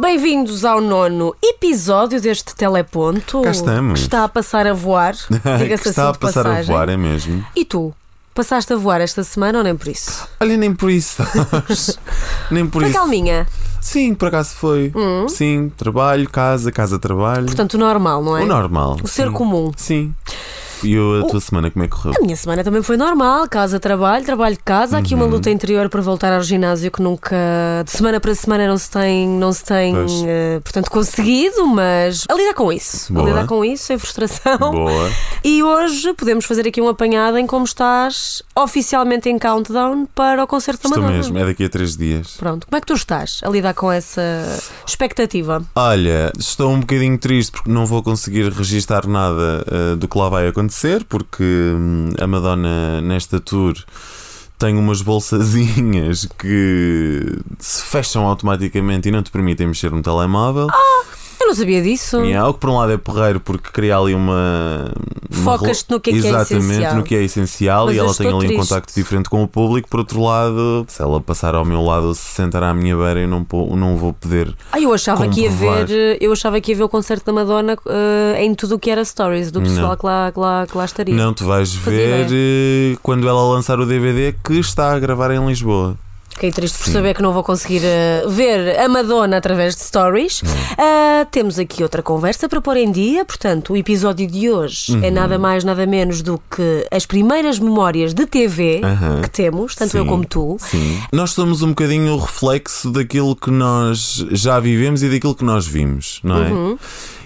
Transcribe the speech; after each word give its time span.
Bem-vindos 0.00 0.64
ao 0.64 0.80
nono 0.80 1.36
episódio 1.44 2.18
deste 2.18 2.56
Teleponto. 2.56 3.42
Cá 3.42 3.50
estamos. 3.50 4.00
Que 4.00 4.06
está 4.06 4.24
a 4.24 4.28
passar 4.28 4.66
a 4.66 4.72
voar. 4.72 5.14
Diga-se 5.58 5.82
que 5.82 5.88
está 5.90 6.08
assim 6.08 6.16
a 6.16 6.18
passar 6.18 6.40
a 6.40 6.44
passagem. 6.50 6.74
voar, 6.74 6.88
é 6.88 6.96
mesmo? 6.96 7.44
E 7.54 7.62
tu? 7.62 7.92
Passaste 8.34 8.72
a 8.72 8.76
voar 8.76 9.02
esta 9.02 9.22
semana 9.22 9.58
ou 9.58 9.64
nem 9.64 9.76
por 9.76 9.88
isso? 9.88 10.26
Olha, 10.40 10.56
nem 10.56 10.74
por 10.74 10.90
isso. 10.90 11.22
sabes? 11.22 11.98
nem 12.50 12.66
por 12.66 12.80
Foi 12.80 12.88
isso. 12.90 12.98
calminha. 12.98 13.46
Sim, 13.78 14.14
por 14.14 14.28
acaso 14.28 14.54
foi. 14.54 14.90
Sim, 15.28 15.70
trabalho, 15.76 16.26
casa, 16.30 16.72
casa, 16.72 16.98
trabalho. 16.98 17.42
Hum? 17.42 17.46
Portanto, 17.46 17.74
o 17.74 17.78
normal, 17.78 18.24
não 18.24 18.34
é? 18.34 18.44
o 18.44 18.46
normal. 18.46 18.96
O 19.02 19.06
ser 19.08 19.26
sim. 19.26 19.32
comum. 19.32 19.72
Sim. 19.76 20.14
E 20.82 20.96
a 20.96 21.26
tua 21.26 21.40
semana, 21.40 21.70
como 21.70 21.84
é 21.84 21.88
que 21.88 21.96
correu? 21.96 22.14
A 22.18 22.22
minha 22.24 22.36
semana 22.36 22.62
também 22.64 22.82
foi 22.82 22.96
normal, 22.96 23.48
casa, 23.48 23.78
trabalho, 23.80 24.24
trabalho, 24.24 24.56
casa. 24.64 24.96
Há 24.96 25.00
aqui 25.00 25.14
Uhum. 25.14 25.22
uma 25.22 25.26
luta 25.28 25.50
interior 25.50 25.88
para 25.88 26.00
voltar 26.00 26.32
ao 26.32 26.42
ginásio 26.42 26.90
que 26.90 27.02
nunca, 27.02 27.36
de 27.84 27.90
semana 27.90 28.20
para 28.20 28.34
semana, 28.34 28.66
não 28.68 28.78
se 28.78 28.90
tem, 28.90 29.28
não 29.28 29.52
se 29.52 29.64
tem 29.64 29.94
eh, 30.26 30.60
portanto, 30.62 30.90
conseguido, 30.90 31.66
mas 31.66 32.24
a 32.28 32.34
lidar 32.34 32.54
com 32.54 32.72
isso. 32.72 33.12
Boa. 33.12 33.24
A 33.26 33.28
lidar 33.30 33.46
com 33.46 33.64
isso, 33.64 33.84
sem 33.84 33.98
frustração. 33.98 34.58
Boa. 34.58 35.10
E 35.44 35.62
hoje 35.62 36.12
podemos 36.14 36.44
fazer 36.44 36.66
aqui 36.66 36.80
um 36.80 36.88
apanhado 36.88 37.36
em 37.38 37.46
como 37.46 37.64
estás 37.64 38.42
oficialmente 38.56 39.28
em 39.28 39.38
countdown 39.38 40.06
para 40.14 40.42
o 40.44 40.46
concerto 40.46 40.82
da 40.82 40.88
Estou 40.88 41.02
Madonna. 41.02 41.16
mesmo, 41.18 41.38
é 41.38 41.44
daqui 41.46 41.64
a 41.64 41.68
três 41.68 41.96
dias. 41.96 42.36
Pronto, 42.38 42.66
como 42.66 42.76
é 42.76 42.80
que 42.80 42.86
tu 42.86 42.94
estás 42.94 43.40
a 43.42 43.48
lidar 43.48 43.74
com 43.74 43.90
essa 43.90 44.20
expectativa? 44.86 45.62
Olha, 45.74 46.32
estou 46.38 46.70
um 46.72 46.80
bocadinho 46.80 47.18
triste 47.18 47.52
porque 47.52 47.70
não 47.70 47.86
vou 47.86 48.02
conseguir 48.02 48.50
registar 48.52 49.06
nada 49.06 49.64
eh, 49.70 49.96
do 49.96 50.08
que 50.08 50.18
lá 50.18 50.28
vai 50.28 50.48
acontecer, 50.48 50.67
porque 51.04 51.44
hum, 51.44 52.10
a 52.18 52.26
Madonna 52.26 53.00
nesta 53.00 53.40
tour 53.40 53.74
tem 54.58 54.76
umas 54.76 55.00
bolsazinhas 55.02 56.26
que 56.38 57.38
se 57.58 57.82
fecham 57.82 58.26
automaticamente 58.26 59.08
e 59.08 59.12
não 59.12 59.22
te 59.22 59.30
permitem 59.30 59.68
mexer 59.68 59.90
no 59.90 60.02
telemóvel. 60.02 60.66
Eu 60.66 61.17
não 61.48 61.54
sabia 61.54 61.82
disso. 61.82 62.24
E 62.24 62.32
é 62.32 62.36
algo 62.36 62.54
que 62.54 62.60
por 62.60 62.70
um 62.70 62.76
lado 62.76 62.92
é 62.92 62.96
porreiro 62.96 63.40
porque 63.40 63.70
cria 63.72 63.96
ali 63.96 64.14
uma. 64.14 64.90
Focas-te 65.30 65.90
no 65.90 66.00
que 66.00 66.10
é 66.10 66.12
que 66.12 66.18
é 66.18 66.28
Exatamente, 66.30 66.64
essencial. 66.66 66.94
no 66.96 67.02
que 67.02 67.14
é 67.14 67.22
essencial 67.22 67.86
Mas 67.86 67.96
e 67.96 67.98
ela 67.98 68.14
tem 68.14 68.26
ali 68.26 68.34
um 68.36 68.38
triste. 68.38 68.56
contacto 68.56 68.94
diferente 68.94 69.28
com 69.28 69.42
o 69.42 69.48
público. 69.48 69.88
Por 69.88 70.00
outro 70.00 70.22
lado, 70.22 70.84
se 70.88 71.02
ela 71.02 71.20
passar 71.20 71.54
ao 71.54 71.64
meu 71.64 71.82
lado 71.82 72.08
ou 72.08 72.14
se 72.14 72.22
sentar 72.22 72.62
à 72.62 72.72
minha 72.74 72.96
beira, 72.96 73.20
eu 73.20 73.28
não, 73.28 73.46
não 73.76 73.96
vou 73.96 74.12
poder. 74.12 74.54
Ah, 74.72 74.80
eu 74.80 74.92
achava 74.92 75.28
que 75.28 75.42
ia 75.42 75.50
ver, 75.50 76.18
eu 76.20 76.32
achava 76.32 76.60
que 76.60 76.72
ia 76.72 76.76
ver 76.76 76.84
o 76.84 76.88
concerto 76.88 77.26
da 77.26 77.32
Madonna 77.32 77.76
eh, 77.86 78.44
em 78.44 78.54
tudo 78.54 78.76
o 78.76 78.78
que 78.78 78.90
era 78.90 79.04
stories 79.04 79.50
do 79.50 79.60
pessoal 79.60 79.96
que 79.96 80.06
lá, 80.06 80.30
que, 80.32 80.38
lá, 80.40 80.66
que 80.66 80.76
lá 80.76 80.84
estaria. 80.84 81.14
Não, 81.14 81.32
tu 81.32 81.44
vais 81.44 81.74
Fazia 81.74 81.98
ver 81.98 82.28
eh, 82.30 82.96
quando 83.02 83.28
ela 83.28 83.42
lançar 83.42 83.78
o 83.80 83.86
DVD 83.86 84.34
que 84.44 84.54
está 84.54 84.92
a 84.92 84.98
gravar 84.98 85.30
em 85.30 85.46
Lisboa. 85.46 85.96
Fiquei 86.38 86.52
triste 86.52 86.78
por 86.78 86.84
Sim. 86.84 86.92
saber 86.92 87.14
que 87.16 87.20
não 87.22 87.32
vou 87.32 87.42
conseguir 87.42 87.80
eh, 87.84 88.22
ver 88.28 88.78
a 88.78 88.88
Madonna 88.88 89.38
através 89.38 89.74
de 89.74 89.82
stories. 89.82 90.40
Ah, 90.78 91.26
temos 91.32 91.58
aqui 91.58 91.82
outra 91.82 92.00
conversa 92.00 92.48
para 92.48 92.60
pôr 92.60 92.76
em 92.76 92.92
dia. 92.92 93.24
Portanto, 93.24 93.72
o 93.72 93.76
episódio 93.76 94.24
de 94.24 94.48
hoje 94.48 94.92
Uhum. 94.94 95.02
é 95.02 95.10
nada 95.10 95.36
mais, 95.36 95.64
nada 95.64 95.84
menos 95.84 96.22
do 96.22 96.40
que 96.48 96.86
as 96.92 97.04
primeiras 97.04 97.58
memórias 97.58 98.14
de 98.14 98.24
TV 98.24 98.80
Aham. 98.84 99.20
que 99.22 99.30
temos, 99.30 99.74
tanto 99.74 99.96
eu 99.96 100.04
Sim. 100.04 100.08
como 100.08 100.24
tu. 100.24 100.56
Sim. 100.60 101.02
Nós 101.12 101.32
somos 101.32 101.60
um 101.62 101.70
bocadinho 101.70 102.12
o 102.14 102.18
reflexo 102.18 102.88
daquilo 102.92 103.34
que 103.34 103.50
nós 103.50 104.24
já 104.30 104.60
vivemos 104.60 105.02
e 105.02 105.08
daquilo 105.08 105.34
que 105.34 105.44
nós 105.44 105.66
vimos, 105.66 106.20
não 106.22 106.36
é? 106.40 106.48
Uhum. 106.52 106.78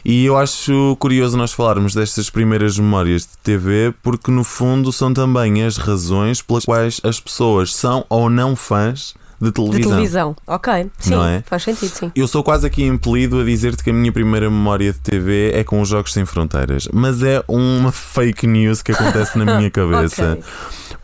E 0.04 0.24
eu 0.24 0.36
acho 0.36 0.96
curioso 0.98 1.36
nós 1.36 1.52
falarmos 1.52 1.94
destas 1.94 2.28
primeiras 2.28 2.76
memórias 2.76 3.22
de 3.22 3.28
TV, 3.40 3.94
porque 4.02 4.32
no 4.32 4.42
fundo 4.42 4.92
são 4.92 5.14
também 5.14 5.62
as 5.62 5.76
razões 5.76 6.42
pelas 6.42 6.64
quais 6.64 7.00
as 7.04 7.20
pessoas 7.20 7.72
são 7.72 8.04
ou 8.08 8.28
não 8.28 8.56
fãs 8.56 9.01
de 9.42 9.48
De 9.48 9.52
televisão. 9.52 9.90
televisão. 9.92 10.36
Ok. 10.46 10.86
Sim, 10.98 11.10
Não 11.10 11.24
é? 11.26 11.42
faz 11.44 11.62
sentido, 11.64 11.90
sim. 11.90 12.12
Eu 12.14 12.28
sou 12.28 12.44
quase 12.44 12.66
aqui 12.66 12.84
impelido 12.84 13.40
a 13.40 13.44
dizer-te 13.44 13.82
que 13.82 13.90
a 13.90 13.92
minha 13.92 14.12
primeira 14.12 14.48
memória 14.48 14.92
de 14.92 14.98
TV 15.00 15.50
é 15.52 15.64
com 15.64 15.80
os 15.80 15.88
Jogos 15.88 16.12
Sem 16.12 16.24
Fronteiras, 16.24 16.88
mas 16.92 17.22
é 17.22 17.42
uma 17.48 17.90
fake 17.90 18.46
news 18.46 18.82
que 18.82 18.92
acontece 18.92 19.36
na 19.36 19.44
minha 19.56 19.68
cabeça. 19.72 20.32
Ok. 20.34 20.44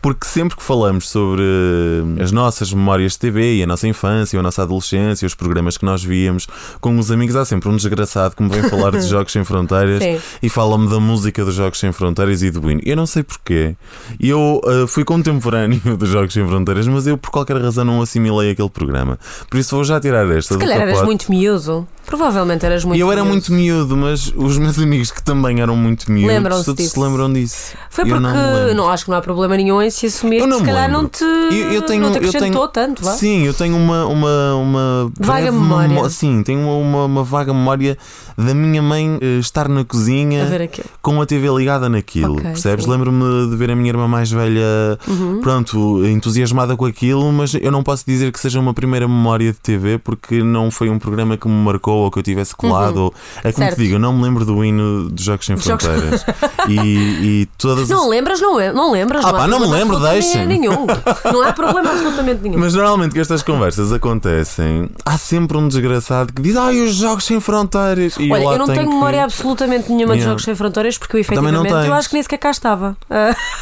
Porque 0.01 0.25
sempre 0.25 0.55
que 0.55 0.63
falamos 0.63 1.09
sobre 1.09 1.41
eh, 1.41 2.23
as 2.23 2.31
nossas 2.31 2.71
memórias 2.71 3.13
de 3.13 3.19
TV 3.19 3.55
e 3.55 3.63
a 3.63 3.67
nossa 3.67 3.85
infância, 3.85 4.39
a 4.39 4.43
nossa 4.43 4.61
adolescência, 4.63 5.25
os 5.25 5.35
programas 5.35 5.77
que 5.77 5.83
nós 5.83 6.01
víamos 6.01 6.47
com 6.79 6.97
os 6.97 7.11
amigos, 7.11 7.35
há 7.35 7.43
sempre 7.43 7.67
um 7.67 7.75
desgraçado 7.75 8.33
que 8.33 8.41
me 8.41 8.47
vem 8.49 8.63
falar 8.69 8.91
de 8.91 9.01
Jogos 9.09 9.33
Sem 9.33 9.43
Fronteiras 9.43 10.01
Sim. 10.01 10.17
e 10.41 10.47
fala-me 10.47 10.87
da 10.89 11.01
música 11.01 11.43
dos 11.43 11.55
Jogos 11.55 11.79
Sem 11.79 11.91
Fronteiras 11.91 12.41
e 12.43 12.49
do 12.49 12.71
hino. 12.71 12.79
Eu 12.85 12.95
não 12.95 13.05
sei 13.05 13.23
porquê. 13.23 13.75
Eu 14.17 14.61
eh, 14.65 14.87
fui 14.87 15.03
contemporâneo 15.03 15.81
dos 15.97 16.07
Jogos 16.07 16.33
Sem 16.33 16.47
Fronteiras, 16.47 16.87
mas 16.87 17.05
eu 17.05 17.17
por 17.17 17.31
qualquer 17.31 17.59
razão 17.61 17.83
não 17.83 18.01
assimilei 18.01 18.28
aquele 18.51 18.69
programa. 18.69 19.17
Por 19.49 19.57
isso 19.57 19.75
vou 19.75 19.83
já 19.83 19.99
tirar 19.99 20.29
esta 20.31 20.53
Se 20.53 20.59
do 20.59 20.59
calhar 20.59 20.81
eras 20.81 21.01
muito 21.03 21.29
miúdo. 21.29 21.87
Provavelmente 22.09 22.65
eras 22.65 22.83
muito 22.83 22.99
eu 22.99 23.11
era 23.11 23.21
miúdo. 23.21 23.31
muito 23.33 23.53
miúdo, 23.53 23.95
mas 23.95 24.33
os 24.35 24.57
meus 24.57 24.79
amigos 24.79 25.11
que 25.11 25.21
também 25.21 25.61
eram 25.61 25.75
muito 25.77 26.11
miúdos 26.11 26.33
Lembram-se 26.35 26.65
todos 26.65 26.83
disso. 26.83 26.95
se 26.95 26.99
lembram 26.99 27.31
disso. 27.31 27.73
Foi 27.91 28.03
Eu 28.03 28.07
porque 28.09 28.19
não 28.23 28.73
não, 28.73 28.89
acho 28.89 29.05
que 29.05 29.11
não 29.11 29.17
há 29.17 29.21
problema 29.21 29.55
nenhum 29.55 29.79
em 29.81 29.89
se 29.91 30.07
assumir 30.07 30.37
Eu 30.37 30.43
que 30.45 30.49
não 30.49 30.57
se 30.57 30.63
me 30.63 30.69
calhar 30.69 30.87
lembro. 30.87 31.01
não 31.03 31.07
te, 31.09 31.23
Eu, 31.23 31.71
eu 31.71 31.81
tenho, 31.83 32.01
não 32.01 32.11
te 32.11 32.15
eu 32.23 32.27
acrescentou 32.29 32.67
tenho, 32.67 32.87
tanto, 32.87 33.03
vá. 33.03 33.11
Sim, 33.11 33.43
eu 33.45 33.53
tenho 33.53 33.75
uma, 33.77 34.05
uma, 34.07 34.55
uma 34.55 35.11
Vaga 35.19 35.41
breve 35.43 35.51
memória. 35.57 35.87
memó- 35.87 36.09
Sim, 36.09 36.41
tenho 36.43 36.59
uma, 36.61 36.73
uma, 36.75 37.05
uma 37.05 37.23
vaga 37.23 37.53
memória 37.53 37.95
da 38.37 38.53
minha 38.55 38.81
mãe 38.81 39.17
eh, 39.21 39.37
estar 39.39 39.67
na 39.69 39.83
cozinha 39.85 40.43
A 40.43 40.45
ver 40.47 40.63
aquilo. 40.63 40.87
com 41.01 41.21
a 41.21 41.25
TV 41.27 41.47
ligada 41.55 41.87
naquilo. 41.89 42.33
Ok, 42.33 42.43
percebes? 42.43 42.85
sim. 42.85 42.91
Lembro-me 42.91 43.49
de 43.49 43.55
ver 43.55 43.69
a 43.69 43.75
minha 43.75 43.89
irmã 43.89 44.07
mais 44.07 44.31
velha, 44.31 44.97
Uhum. 45.07 45.41
pronto, 45.41 46.03
entusiasmada 46.05 46.75
com 46.75 46.85
aquilo, 46.85 47.31
mas 47.31 47.53
eu 47.53 47.71
não 47.71 47.83
posso 47.83 48.03
dizer 48.05 48.31
que 48.31 48.39
seja 48.39 48.59
uma 48.59 48.73
primeira 48.73 49.07
memória 49.07 49.51
de 49.51 49.59
TV 49.59 49.97
porque 49.99 50.41
não 50.41 50.71
foi 50.71 50.89
um 50.89 50.97
programa 50.97 51.37
que 51.37 51.47
me 51.47 51.53
marcou 51.63 51.98
ou 51.99 52.11
que 52.11 52.19
eu 52.19 52.23
tivesse 52.23 52.55
colado. 52.55 52.97
ou- 52.97 53.13
É 53.43 53.51
como 53.51 53.63
Uhum. 53.65 53.69
Certo. 53.69 53.75
te 53.75 53.81
digo, 53.83 53.95
eu 53.95 53.99
não 53.99 54.13
me 54.13 54.23
lembro 54.23 54.45
do 54.45 54.63
hino 54.63 55.09
dos 55.09 55.23
Jogos 55.23 55.45
Sem 55.45 55.57
Fronteiras. 55.57 56.25
e, 56.67 56.75
e 56.77 57.45
todas 57.57 57.83
as 57.83 57.89
Não 57.89 58.07
lembras, 58.09 58.39
não, 58.41 58.59
é- 58.59 58.71
não 58.73 58.91
lembras. 58.91 59.23
Ah 59.25 59.31
não 59.31 59.39
pá, 59.39 59.47
não 59.47 59.59
me 59.59 59.67
lembro, 59.67 59.99
deixem-me. 59.99 60.45
nenhum. 60.57 60.85
Não 61.31 61.41
há 61.43 61.53
problema 61.53 61.91
absolutamente 61.91 62.41
nenhum. 62.43 62.59
Mas 62.59 62.73
normalmente 62.73 63.13
que 63.13 63.19
estas 63.19 63.41
conversas 63.43 63.91
acontecem, 63.91 64.89
há 65.05 65.17
sempre 65.17 65.57
um 65.57 65.67
desgraçado 65.67 66.33
que 66.33 66.41
diz 66.41 66.55
Ai, 66.55 66.79
os 66.81 66.95
jogos 66.95 67.25
sem 67.25 67.39
fronteiras. 67.39 68.15
E 68.19 68.31
Olha, 68.31 68.45
lá 68.45 68.53
eu 68.53 68.59
não 68.59 68.65
tenho 68.67 68.79
que- 68.87 68.93
memória 68.93 69.23
absolutamente 69.23 69.91
nenhuma 69.91 70.13
de 70.13 70.19
Yeah. 70.19 70.29
Jogos 70.31 70.43
Sem 70.43 70.55
Fronteiras 70.55 70.97
porque 70.97 71.15
eu 71.15 71.21
efetivamente 71.21 71.69
eu 71.71 71.93
acho 71.93 72.09
que 72.09 72.15
nem 72.15 72.23
sequer 72.23 72.37
cá 72.37 72.51
estava. 72.51 72.97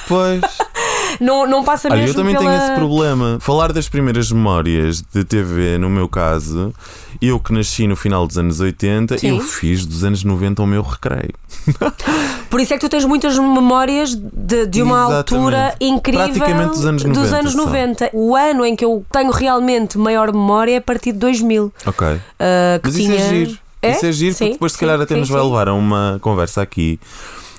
Pois. 0.08 0.42
não, 1.20 1.48
não 1.48 1.64
passa 1.64 1.90
mesmo 1.90 2.08
eu 2.08 2.14
também 2.14 2.36
pela... 2.36 2.50
tenho 2.50 2.64
esse 2.64 2.76
problema. 2.76 3.38
Falar 3.40 3.72
das 3.72 3.88
primeiras 3.90 4.32
memórias 4.32 5.02
de 5.02 5.24
TV, 5.24 5.78
no 5.78 5.90
meu 5.90 6.08
caso, 6.08 6.74
eu 7.22 7.40
que 7.40 7.52
nasci 7.54 7.88
no 7.88 7.96
final 7.96 8.28
dos 8.28 8.38
anos 8.38 8.60
80, 8.60 9.18
Sim. 9.18 9.30
eu 9.30 9.40
fiz 9.40 9.86
dos 9.86 10.04
anos 10.04 10.24
90 10.24 10.62
o 10.62 10.68
meu 10.68 10.82
recreio. 10.82 11.34
Por 12.50 12.62
isso 12.62 12.74
é 12.74 12.78
que 12.78 12.82
tu 12.82 12.90
tens 12.90 13.06
muitas 13.06 13.38
memórias 13.38 14.16
de, 14.16 14.66
de 14.66 14.82
uma 14.82 15.08
Exatamente. 15.08 15.34
altura 15.34 15.76
incrível 15.82 16.26
Praticamente 16.26 16.70
dos 16.70 16.86
anos 16.86 17.04
90 17.04 17.36
anos 17.38 17.52
só. 17.54 17.66
90. 17.66 18.10
O 18.14 18.36
ano 18.36 18.66
em 18.66 18.76
que 18.76 18.86
eu 18.86 19.06
tenho 19.12 19.32
realmente 19.32 19.98
maior 19.98 20.32
memória 20.32 20.74
é 20.74 20.78
a 20.78 20.82
partir 20.82 21.12
de 21.12 21.20
2000. 21.20 21.74
Ok. 21.86 22.08
ah, 22.08 22.80
que 22.82 22.88
Mas 22.88 22.96
tinha... 22.96 23.16
isso 23.16 23.24
é 23.24 23.30
giro. 23.30 23.58
Isso 23.84 24.06
é 24.06 24.12
giro, 24.12 24.34
Sim, 24.34 24.38
porque 24.38 24.54
depois, 24.54 24.72
se 24.72 24.78
sim, 24.78 24.86
calhar, 24.86 25.02
até 25.02 25.14
sim, 25.14 25.20
nos 25.20 25.30
vai 25.30 25.42
levar 25.42 25.68
a 25.70 25.74
uma 25.74 26.18
conversa 26.22 26.62
aqui. 26.62 27.00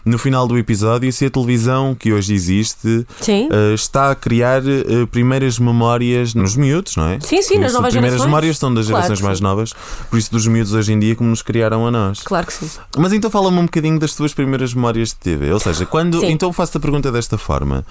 No 0.09 0.17
final 0.17 0.49
do 0.49 0.57
episódio, 0.57 1.13
se 1.13 1.27
a 1.27 1.31
televisão 1.31 1.95
que 1.95 2.15
hoje 2.15 2.33
existe. 2.33 3.07
Uh, 3.21 3.75
está 3.75 4.11
a 4.11 4.15
criar 4.15 4.63
uh, 4.63 5.07
primeiras 5.09 5.59
memórias 5.59 6.33
nos 6.35 6.57
miúdos, 6.57 6.97
não 6.97 7.09
é? 7.09 7.21
Sim, 7.21 7.43
sim, 7.43 7.55
Por 7.55 7.61
nas 7.61 7.71
isso, 7.71 7.77
novas 7.77 7.93
primeiras 7.93 8.13
gerações. 8.13 8.27
memórias 8.27 8.57
são 8.57 8.73
das 8.73 8.87
Claro 8.87 9.03
gerações 9.03 9.21
mais 9.21 9.41
novas, 9.41 9.75
por 10.09 10.19
isso 10.19 10.31
dos 10.31 10.47
miúdos 10.47 10.73
hoje 10.73 10.95
em 10.95 10.99
dia 10.99 11.15
como 11.15 11.29
nos 11.29 11.43
criaram 11.43 11.87
a 11.87 11.91
nós. 11.91 12.21
Claro 12.23 12.47
que 12.47 12.55
sim. 12.55 12.71
Mas 12.97 13.13
então 13.13 13.31
fala-me 13.31 13.59
um 13.59 13.65
bocadinho 13.67 13.99
das 13.99 14.15
tuas 14.15 14.33
primeiras 14.33 14.73
memórias 14.73 15.11
de 15.11 15.17
TV. 15.17 15.53
Ou 15.53 15.61
seja, 15.61 15.85
quando. 15.85 16.21
Sim. 16.21 16.31
Então 16.31 16.51
faço-te 16.55 16.79
a 16.79 16.81
pergunta 16.81 17.13
desta 17.13 17.37
forma: 17.37 17.85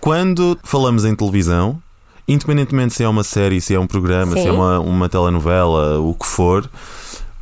quando 0.00 0.56
falamos 0.62 1.04
em 1.04 1.12
televisão, 1.16 1.82
independentemente 2.28 2.94
se 2.94 3.02
é 3.02 3.08
uma 3.08 3.24
série, 3.24 3.60
se 3.60 3.74
é 3.74 3.80
um 3.80 3.86
programa, 3.86 4.36
se 4.36 4.42
Sim. 4.42 4.48
é 4.48 4.52
uma, 4.52 4.78
uma 4.78 5.08
telenovela, 5.08 5.98
o 5.98 6.14
que 6.14 6.26
for, 6.26 6.70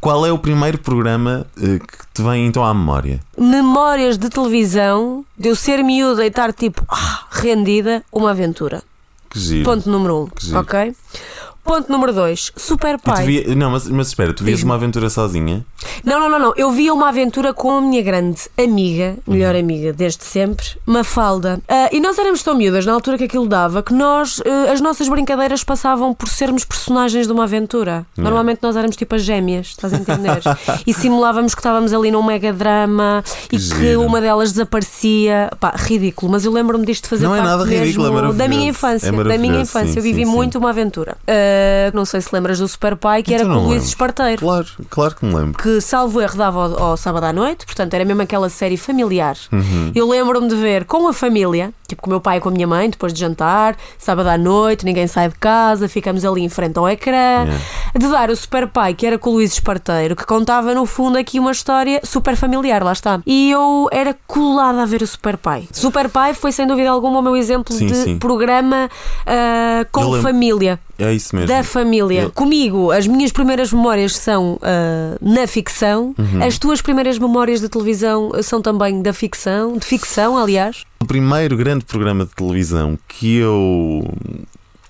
qual 0.03 0.27
é 0.27 0.33
o 0.33 0.37
primeiro 0.37 0.79
programa 0.79 1.47
uh, 1.57 1.79
que 1.79 1.97
te 2.13 2.23
vem 2.23 2.45
então 2.45 2.65
à 2.65 2.75
memória? 2.75 3.21
Memórias 3.39 4.19
de 4.19 4.29
televisão 4.29 5.25
de 5.39 5.49
eu 5.49 5.55
ser 5.55 5.81
miúda 5.85 6.25
e 6.25 6.27
estar 6.27 6.53
tipo 6.53 6.85
ah, 6.89 7.25
rendida, 7.31 8.03
uma 8.13 8.33
aventura. 8.33 8.83
Que 9.31 9.39
giro. 9.39 9.65
Ponto 9.65 9.89
número 9.89 10.25
um, 10.25 10.27
Que 10.27 10.47
giro. 10.47 10.59
ok? 10.59 10.97
Ponto 11.65 11.91
número 11.91 12.13
2. 12.13 12.53
Super 12.57 12.99
pai. 12.99 13.25
via- 13.25 13.55
Não, 13.55 13.71
mas, 13.71 13.87
mas 13.89 14.09
espera, 14.09 14.33
tu 14.33 14.43
vias 14.45 14.63
uma 14.63 14.75
aventura 14.75 15.09
sozinha? 15.09 15.65
Não, 16.05 16.19
não, 16.19 16.29
não, 16.29 16.39
não. 16.39 16.53
Eu 16.57 16.71
via 16.73 16.93
uma 16.93 17.09
aventura 17.09 17.55
com 17.55 17.79
a 17.79 17.81
minha 17.81 18.03
grande 18.03 18.41
amiga, 18.59 19.17
melhor 19.27 19.55
amiga 19.55 19.93
desde 19.93 20.25
sempre, 20.25 20.65
Mafalda. 20.85 21.61
Ah, 21.69 21.89
e 21.93 22.01
nós 22.01 22.19
éramos 22.19 22.43
tão 22.43 22.55
miúdas 22.57 22.85
na 22.85 22.93
altura 22.93 23.17
que 23.19 23.25
aquilo 23.25 23.47
dava 23.47 23.83
que 23.83 23.93
nós, 23.95 24.41
eh, 24.45 24.71
as 24.73 24.81
nossas 24.81 25.09
brincadeiras 25.09 25.63
passavam 25.65 26.13
por 26.15 26.29
sermos 26.29 26.65
personagens 26.65 27.27
de 27.27 27.33
uma 27.33 27.45
aventura. 27.45 28.05
Normalmente 28.17 28.59
nós 28.63 28.77
éramos 28.77 28.97
tipo 28.97 29.15
as 29.15 29.23
gêmeas, 29.23 29.69
estás 29.69 29.93
a 29.93 29.97
entender? 29.97 30.41
e 30.87 30.93
simulávamos 30.93 31.55
que 31.55 31.61
estávamos 31.61 31.93
ali 31.93 32.11
num 32.11 32.23
mega 32.23 32.53
drama 32.53 33.23
e 33.47 33.57
que 33.57 33.59
giro. 33.59 34.03
uma 34.03 34.21
delas 34.21 34.53
desaparecia. 34.53 35.51
Pá, 35.61 35.75
ridículo, 35.77 36.31
mas 36.33 36.45
eu 36.45 36.53
lembro-me 36.53 36.85
disto 36.85 37.05
de 37.05 37.09
fazer 37.11 37.25
Não 37.25 37.35
é 37.35 37.39
parte 37.39 37.51
nada 37.51 37.65
mesmo 37.65 37.85
ridículo, 37.85 38.31
é 38.31 38.33
da 38.33 38.49
minha 38.49 38.69
infância. 38.69 39.09
É 39.09 39.13
da 39.25 39.39
minha 39.39 39.61
infância. 39.61 39.93
sim, 39.93 39.99
eu 39.99 40.03
vivi 40.03 40.25
sim, 40.25 40.31
sim. 40.31 40.37
muito 40.37 40.59
uma 40.59 40.71
aventura. 40.71 41.17
Ah, 41.53 41.91
não 41.95 42.05
sei 42.05 42.21
se 42.21 42.29
lembras 42.33 42.59
do 42.59 42.69
Super 42.69 42.97
Pai, 42.97 43.23
que 43.23 43.35
era 43.35 43.45
Então 43.45 43.57
com 43.57 43.65
o 43.65 43.69
Luís. 43.69 43.85
Esparteiro 43.85 44.39
Claro, 44.39 44.67
claro 44.89 45.15
que 45.15 45.25
me 45.25 45.35
lembro. 45.35 45.63
que 45.63 45.81
salvo 45.81 46.21
erro 46.21 46.37
dava 46.37 46.65
ao, 46.65 46.83
ao 46.83 46.97
sábado 46.97 47.25
à 47.25 47.33
noite, 47.33 47.67
portanto 47.67 47.95
era 47.95 48.05
mesmo 48.05 48.23
aquela 48.23 48.49
série 48.49 48.77
familiar. 48.77 49.37
Uhum. 49.51 49.93
Eu 49.95 50.09
lembro-me 50.09 50.49
de 50.49 50.57
ver 50.57 50.85
com 50.85 51.09
a 51.09 51.13
família, 51.13 51.73
tipo 51.89 52.03
com 52.03 52.09
o 52.09 52.11
meu 52.11 52.21
pai 52.21 52.39
e 52.39 52.41
com 52.41 52.49
a 52.49 52.53
minha 52.53 52.67
mãe, 52.67 52.89
depois 52.89 53.13
de 53.13 53.21
jantar, 53.21 53.77
sábado 53.99 54.29
à 54.29 54.39
noite, 54.39 54.85
ninguém 54.85 55.07
sai 55.07 55.29
de 55.29 55.35
casa, 55.37 55.89
ficamos 55.89 56.25
ali 56.25 56.43
em 56.43 56.49
frente 56.49 56.79
ao 56.79 56.89
ecrã, 56.89 57.47
de 57.95 58.09
dar 58.09 58.31
o 58.31 58.37
Super 58.37 58.67
Pai, 58.69 58.95
que 58.95 59.07
era 59.07 59.19
com 59.19 59.31
o 59.31 59.33
Luís 59.35 59.53
Esparteiro, 59.53 60.17
que 60.17 60.25
contava 60.25 60.75
no 60.75 60.87
fundo 60.87 61.19
aqui 61.19 61.39
uma 61.39 61.53
história 61.53 62.01
super 62.05 62.37
familiar, 62.37 62.83
lá 62.83 62.93
está. 62.93 63.21
E 63.27 63.51
eu 63.51 63.89
era 63.93 64.17
colada 64.27 64.83
a 64.83 64.87
ver 64.87 65.03
o 65.03 65.07
Super 65.07 65.37
Pai. 65.37 65.69
Super 65.73 66.09
Pai 66.09 66.35
foi 66.35 66.53
sem 66.53 66.67
dúvida 66.67 66.91
alguma 66.91 67.19
o 67.19 67.23
meu 67.23 67.37
exemplo 67.37 67.75
Sim, 67.75 67.87
de 67.87 67.95
sim. 67.95 68.19
programa 68.19 68.89
Eu 69.27 69.87
com 69.93 70.23
família. 70.23 70.81
É 70.99 71.13
isso 71.13 71.35
mesmo. 71.35 71.49
Da 71.49 71.65
família. 71.65 72.23
Eu- 72.23 72.31
Comigo, 72.31 72.91
as 72.93 73.07
minhas 73.07 73.33
primeiras 73.33 73.73
memórias 73.73 74.17
são 74.17 74.59
ah, 74.63 75.17
na 75.21 75.47
ficção. 75.47 76.15
Uhum. 76.19 76.43
As 76.47 76.59
tuas 76.59 76.81
primeiras 76.83 77.19
memórias 77.19 77.61
de 77.61 77.69
televisão 77.69 78.31
são 78.43 78.61
também 78.63 79.03
da 79.03 79.13
ficção, 79.13 79.77
de 79.79 79.85
ficção, 79.87 80.37
aliás. 80.37 80.85
O 81.01 81.05
primeiro 81.07 81.57
grande 81.57 81.85
programa 81.85 82.25
de 82.25 82.33
televisão 82.35 82.99
que 83.09 83.37
eu. 83.37 84.05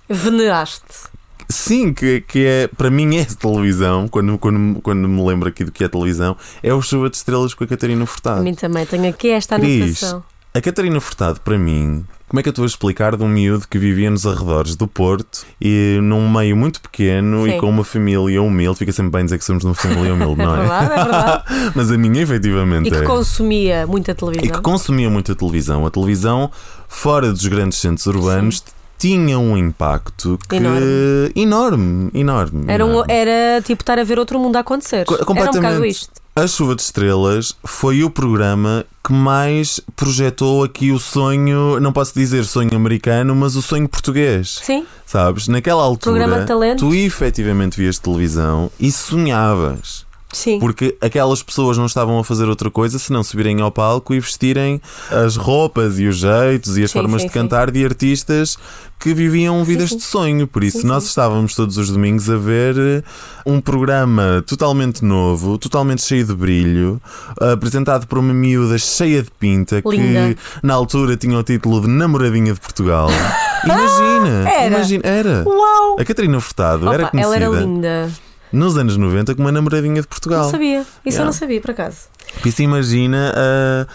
Veneraste. 0.08 1.10
Sim, 1.48 1.92
que, 1.92 2.22
que 2.22 2.44
é. 2.46 2.66
Para 2.68 2.90
mim 2.90 3.16
é 3.16 3.24
televisão, 3.24 4.08
quando, 4.08 4.38
quando, 4.38 4.80
quando 4.80 5.08
me 5.08 5.22
lembro 5.22 5.48
aqui 5.48 5.64
do 5.64 5.70
que 5.72 5.84
é 5.84 5.88
televisão, 5.88 6.36
é 6.62 6.72
o 6.72 6.80
Chuva 6.80 7.10
de 7.10 7.16
Estrelas 7.16 7.52
com 7.54 7.62
a 7.64 7.66
Catarina 7.66 8.02
A 8.04 8.06
Furtado. 8.06 8.42
mim 8.42 8.54
também. 8.54 8.86
Tenho 8.86 9.08
aqui 9.08 9.28
esta 9.30 9.58
Cris, 9.58 10.02
anotação. 10.02 10.24
A 10.54 10.60
Catarina 10.60 11.00
Furtado, 11.00 11.40
para 11.40 11.56
mim, 11.58 12.04
como 12.28 12.40
é 12.40 12.42
que 12.42 12.48
eu 12.48 12.52
estou 12.52 12.62
a 12.64 12.66
explicar 12.66 13.16
de 13.16 13.22
um 13.22 13.28
miúdo 13.28 13.66
que 13.68 13.78
vivia 13.78 14.10
nos 14.10 14.26
arredores 14.26 14.76
do 14.76 14.86
Porto 14.86 15.46
e 15.60 15.98
num 16.02 16.30
meio 16.30 16.56
muito 16.56 16.80
pequeno 16.80 17.44
Sim. 17.44 17.56
e 17.56 17.58
com 17.60 17.68
uma 17.70 17.84
família 17.84 18.42
humilde? 18.42 18.78
Fica 18.78 18.92
sempre 18.92 19.12
bem 19.12 19.24
dizer 19.24 19.38
que 19.38 19.44
somos 19.44 19.62
de 19.62 19.66
uma 19.68 19.74
família 19.74 20.12
humilde, 20.14 20.40
É 20.40 20.44
não 20.44 20.54
é? 20.54 20.58
verdade, 20.58 20.84
é 20.84 20.88
verdade. 21.04 21.44
Mas 21.74 21.90
a 21.90 21.96
minha, 21.98 22.22
efetivamente, 22.22 22.88
E 22.88 22.90
que 22.90 22.98
é. 22.98 23.02
consumia 23.02 23.86
muita 23.86 24.14
televisão. 24.14 24.44
E 24.46 24.50
que 24.52 24.60
consumia 24.60 25.08
muita 25.10 25.34
televisão. 25.34 25.86
A 25.86 25.90
televisão, 25.90 26.50
fora 26.88 27.30
dos 27.32 27.46
grandes 27.46 27.78
centros 27.78 28.06
urbanos, 28.06 28.62
tinha 28.98 29.38
um 29.38 29.56
impacto 29.56 30.38
que... 30.48 30.56
Enorme. 30.56 31.32
enorme, 31.34 32.10
enorme, 32.14 32.64
Era, 32.68 32.84
um- 32.86 32.90
enorme. 32.90 33.12
era 33.12 33.62
tipo 33.62 33.82
estar 33.82 33.98
a 33.98 34.04
ver 34.04 34.18
outro 34.18 34.38
mundo 34.38 34.56
a 34.56 34.60
acontecer. 34.60 35.04
Co- 35.06 35.14
Era 35.14 35.22
um 35.24 35.26
bocado 35.26 35.50
completamente. 35.56 35.88
isto. 35.90 36.21
A 36.34 36.46
Chuva 36.46 36.74
de 36.74 36.80
Estrelas 36.80 37.54
foi 37.62 38.02
o 38.02 38.08
programa 38.08 38.86
que 39.04 39.12
mais 39.12 39.80
projetou 39.94 40.64
aqui 40.64 40.90
o 40.90 40.98
sonho, 40.98 41.78
não 41.78 41.92
posso 41.92 42.14
dizer 42.14 42.44
sonho 42.44 42.74
americano, 42.74 43.36
mas 43.36 43.54
o 43.54 43.60
sonho 43.60 43.86
português. 43.86 44.58
Sim, 44.62 44.86
Sabes? 45.04 45.46
Naquela 45.46 45.82
altura, 45.82 46.46
tu 46.78 46.94
efetivamente 46.94 47.76
vias 47.76 47.98
televisão 47.98 48.70
e 48.80 48.90
sonhavas. 48.90 50.06
Sim. 50.32 50.58
Porque 50.58 50.96
aquelas 51.00 51.42
pessoas 51.42 51.78
não 51.78 51.86
estavam 51.86 52.18
a 52.18 52.24
fazer 52.24 52.48
outra 52.48 52.70
coisa 52.70 52.98
senão 52.98 53.22
subirem 53.22 53.60
ao 53.60 53.70
palco 53.70 54.14
e 54.14 54.20
vestirem 54.20 54.80
as 55.10 55.36
roupas 55.36 55.98
e 55.98 56.06
os 56.06 56.16
jeitos 56.16 56.76
e 56.76 56.82
as 56.82 56.90
Sim, 56.90 56.98
formas 56.98 57.22
sim, 57.22 57.28
de 57.28 57.34
cantar 57.34 57.70
de 57.70 57.84
artistas 57.84 58.56
que 58.98 59.12
viviam 59.12 59.64
vidas 59.64 59.90
de 59.90 60.00
sonho. 60.00 60.46
Por 60.46 60.62
isso, 60.62 60.86
nós 60.86 61.04
estávamos 61.04 61.56
todos 61.56 61.76
os 61.76 61.90
domingos 61.90 62.30
a 62.30 62.36
ver 62.36 62.76
eh, 62.78 63.02
um 63.44 63.60
programa 63.60 64.44
totalmente 64.46 65.04
novo, 65.04 65.58
totalmente 65.58 66.02
cheio 66.02 66.24
de 66.24 66.34
brilho, 66.34 67.02
apresentado 67.40 68.06
por 68.06 68.18
uma 68.18 68.32
miúda 68.32 68.78
cheia 68.78 69.22
de 69.22 69.30
pinta 69.32 69.82
Linda. 69.84 70.34
que 70.34 70.36
na 70.62 70.74
altura 70.74 71.16
tinha 71.16 71.36
o 71.36 71.42
título 71.42 71.80
de 71.80 71.88
Namoradinha 71.88 72.54
de 72.54 72.60
Portugal. 72.60 73.08
Imagina! 73.64 74.48
Era? 74.48 74.66
Imagina, 74.66 75.02
era! 75.04 75.44
Uau! 75.46 75.96
A 75.98 76.04
Catarina 76.04 76.40
Furtado 76.40 76.92
era 76.92 77.06
Opa, 77.06 77.18
ela 77.18 77.34
conhecida 77.34 77.36
era 77.36 77.60
linda. 77.64 78.12
Nos 78.52 78.76
anos 78.76 78.96
90 78.96 79.34
como 79.34 79.46
uma 79.46 79.52
namoradinha 79.52 80.00
de 80.00 80.06
Portugal. 80.06 80.44
Não 80.44 80.50
sabia. 80.50 80.80
Isso 80.80 80.88
eu 81.06 81.10
Yeah. 81.12 81.24
não 81.24 81.32
sabia, 81.32 81.60
por 81.60 81.70
acaso. 81.70 81.96
Por 82.40 82.48
isso 82.48 82.62
imagina 82.62 83.32
ah, 83.36 83.86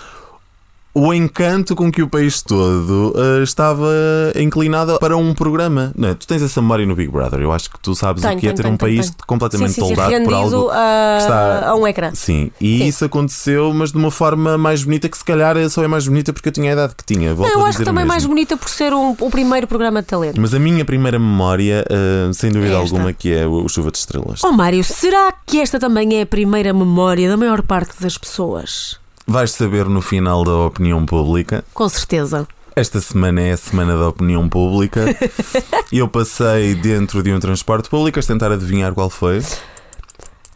o 1.00 1.14
encanto 1.14 1.76
com 1.76 1.92
que 1.92 2.02
o 2.02 2.08
país 2.08 2.42
todo 2.42 3.14
ah, 3.16 3.44
estava 3.44 3.88
inclinado 4.36 4.98
para 5.00 5.16
um 5.16 5.34
programa. 5.34 5.92
Não 5.96 6.10
é? 6.10 6.14
Tu 6.14 6.26
tens 6.28 6.42
essa 6.42 6.62
memória 6.62 6.86
no 6.86 6.96
Big 6.96 7.12
Brother. 7.12 7.40
Eu 7.42 7.52
acho 7.52 7.70
que 7.70 7.80
tu 7.80 7.94
sabes 7.96 8.22
Tenho, 8.24 8.38
o 8.38 8.40
que 8.40 8.48
é 8.48 8.50
tenho, 8.50 8.56
ter 8.58 8.64
tenho, 8.64 8.74
um 8.74 8.78
país 8.78 9.14
completamente 9.26 9.74
sim, 9.74 9.82
sim, 9.82 9.88
sim, 9.90 9.96
toldado 9.96 10.24
por 10.24 10.34
algo. 10.34 10.70
a, 10.72 11.16
que 11.18 11.24
está- 11.24 11.70
a 11.70 11.76
um 11.76 11.88
ecrã. 11.88 12.12
Sim, 12.14 12.52
e 12.60 12.80
Sim. 12.80 12.86
isso 12.88 13.06
aconteceu, 13.06 13.74
mas 13.74 13.92
de 13.92 13.98
uma 13.98 14.12
forma 14.12 14.58
mais 14.58 14.84
bonita, 14.84 15.08
que 15.10 15.18
se 15.18 15.24
calhar 15.26 15.56
só 15.70 15.84
é 15.84 15.88
mais 15.88 16.08
bonita 16.08 16.34
porque 16.34 16.50
eu 16.50 16.54
tinha 16.54 16.72
a 16.72 16.74
idade 16.74 16.94
que 16.96 17.04
tinha. 17.06 17.34
Não, 17.34 17.46
eu 17.48 17.66
acho 17.66 17.78
que 17.80 17.84
também 17.86 18.02
é 18.02 18.06
mesmo. 18.06 18.08
mais 18.14 18.26
bonita 18.26 18.58
por 18.58 18.70
ser 18.70 18.94
um- 18.94 19.16
o 19.20 19.30
primeiro 19.30 19.68
programa 19.68 20.02
de 20.02 20.08
talento. 20.08 20.40
Mas 20.40 20.54
a 20.54 20.60
minha 20.60 20.84
primeira 20.86 21.20
memória, 21.20 21.86
ah, 21.90 22.32
sem 22.34 22.52
dúvida 22.52 22.74
É 22.74 22.82
esta. 22.82 22.96
alguma, 22.96 23.14
que 23.14 23.34
é 23.34 23.46
o 23.46 23.58
o 23.68 23.70
Chuva 23.70 23.92
de 23.92 23.98
Estrelas. 23.98 24.42
Oh 24.44 24.52
Mário, 24.52 24.84
será 24.84 25.34
que 25.46 25.60
esta 25.60 25.80
também 25.80 26.18
é 26.18 26.22
a 26.22 26.26
primeira 26.26 26.74
memória 26.74 27.28
da 27.28 27.36
maior 27.36 27.62
parte 27.64 28.00
das 28.00 28.18
pessoas? 28.18 28.98
Vais 29.30 29.52
saber 29.52 29.90
no 29.90 30.02
final 30.02 30.46
da 30.46 30.54
opinião 30.54 31.06
pública. 31.06 31.62
Com 31.74 31.90
certeza. 31.90 32.48
Esta 32.74 33.02
semana 33.02 33.42
é 33.42 33.52
a 33.52 33.58
semana 33.58 33.98
da 33.98 34.08
opinião 34.08 34.48
pública 34.48 35.04
eu 35.92 36.08
passei 36.08 36.76
dentro 36.76 37.22
de 37.22 37.34
um 37.34 37.40
transporte 37.40 37.90
público 37.90 38.20
a 38.20 38.24
tentar 38.24 38.54
adivinhar 38.54 38.94
qual 38.94 39.10
foi. 39.10 39.42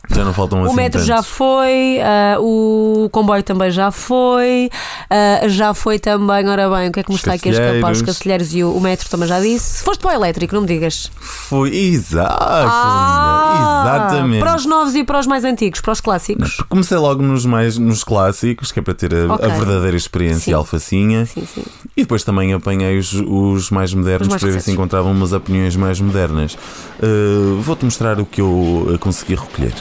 Já 0.10 0.26
não 0.26 0.34
faltam 0.34 0.64
assim 0.64 0.74
o 0.74 0.76
metro 0.76 1.02
já 1.04 1.16
tantos. 1.18 1.30
foi, 1.32 2.00
ah, 2.02 2.38
o 2.40 3.08
comboio 3.12 3.44
também 3.44 3.72
já 3.72 3.92
foi, 3.92 4.70
ah, 5.10 5.48
já 5.48 5.74
foi 5.74 6.00
também, 6.00 6.48
ora 6.50 6.70
bem, 6.70 6.90
o 6.90 6.92
que 6.92 7.00
é 7.00 7.04
que 7.04 7.10
me 7.10 7.16
está 7.16 7.34
aqui 7.34 7.50
a 7.50 7.52
escapar? 7.52 7.92
Os 7.92 8.02
Cacilheiros. 8.02 8.54
e 8.54 8.64
o, 8.64 8.72
o 8.74 8.82
metro 8.82 9.08
também 9.10 9.28
já 9.28 9.40
disse. 9.40 9.84
Foste 9.84 10.02
para 10.02 10.12
o 10.12 10.14
elétrico, 10.14 10.54
não 10.56 10.62
me 10.62 10.68
digas. 10.68 11.10
Foi 11.20 11.74
exato, 11.76 12.36
Ah. 12.44 13.82
Exatamente. 13.84 14.40
Para 14.40 14.56
os 14.56 14.66
novos 14.66 14.96
e 14.96 15.04
para 15.04 15.20
os 15.20 15.28
mais 15.28 15.44
antigos, 15.44 15.82
para 15.82 15.92
os 15.94 16.02
clássicos. 16.02 16.58
Comecei 16.70 16.98
logo 16.98 17.22
nos 17.22 17.46
mais 17.46 17.78
nos 17.78 18.04
clássicos, 18.04 18.72
que 18.72 18.80
é 18.80 18.82
para 18.82 18.94
ter 18.94 19.14
a, 19.14 19.34
Ok. 19.34 19.46
a 19.46 19.54
verdadeira 19.54 19.96
experiência 19.98 20.42
Sim. 20.46 20.54
alfacinha. 20.54 21.26
Sim, 21.26 21.46
sim. 21.54 21.64
E 21.96 22.02
depois 22.02 22.24
também 22.24 22.54
apanhei 22.54 22.98
os, 22.98 23.14
os 23.14 23.70
mais 23.70 23.94
modernos 23.94 24.28
Os 24.28 24.32
mais 24.32 24.42
para 24.42 24.48
ver 24.48 24.54
se 24.54 24.58
recentes. 24.60 24.74
encontrava 24.74 25.10
umas 25.10 25.32
opiniões 25.34 25.76
mais 25.76 26.00
modernas. 26.00 26.58
Uh, 27.02 27.60
Vou-te 27.62 27.86
mostrar 27.86 28.20
o 28.20 28.26
que 28.26 28.42
eu 28.42 28.48
uh, 28.94 28.98
consegui 29.00 29.36
recolher. 29.36 29.74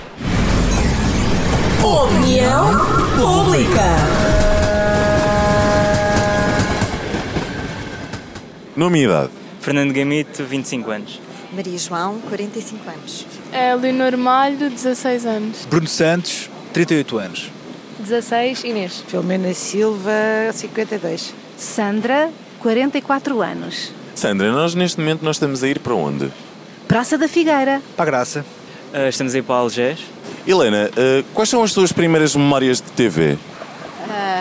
Opinião 1.83 2.79
pública. 3.17 3.81
Na 8.77 8.89
minha 8.89 9.05
idade, 9.05 9.31
Fernando 9.61 9.93
Gamito, 9.93 10.45
25 10.45 10.91
anos. 10.91 11.21
Maria 11.53 11.77
João, 11.77 12.21
45 12.21 12.91
anos. 12.91 13.27
É 13.53 13.75
Leonor 13.75 14.17
Malho, 14.17 14.71
16 14.71 15.27
anos. 15.27 15.67
Bruno 15.69 15.89
Santos, 15.89 16.49
38 16.73 17.19
anos. 17.19 17.51
16, 17.99 18.65
Inês. 18.65 19.05
Filomena 19.07 19.53
Silva, 19.53 20.11
52. 20.53 21.35
Sandra, 21.57 22.31
44 22.61 23.43
anos. 23.43 23.93
Sandra, 24.15 24.51
nós 24.53 24.75
neste 24.75 24.99
momento 25.01 25.23
nós 25.23 25.37
estamos 25.37 25.63
a 25.63 25.69
ir 25.69 25.79
para 25.81 25.95
onde? 25.95 26.33
Praça 26.89 27.19
da 27.19 27.29
Figueira. 27.29 27.83
Para 27.97 28.05
a 28.05 28.07
graça. 28.07 28.45
Ah, 28.93 29.09
estamos 29.09 29.35
aí 29.35 29.43
para 29.43 29.57
Algés. 29.57 30.01
Helena, 30.47 30.91
uh, 30.91 31.25
quais 31.33 31.49
são 31.49 31.63
as 31.63 31.73
tuas 31.73 31.93
primeiras 31.93 32.35
memórias 32.35 32.81
de 32.81 32.91
TV? 32.93 33.39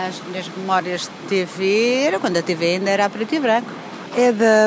As 0.08 0.20
minhas 0.28 0.48
memórias 0.56 1.02
de 1.02 1.28
TV 1.28 2.02
era 2.06 2.18
quando 2.18 2.36
a 2.36 2.42
TV 2.42 2.66
ainda 2.66 2.90
era 2.90 3.04
a 3.04 3.10
preto 3.10 3.34
e 3.34 3.38
branco. 3.38 3.70
É 4.16 4.32
da, 4.32 4.66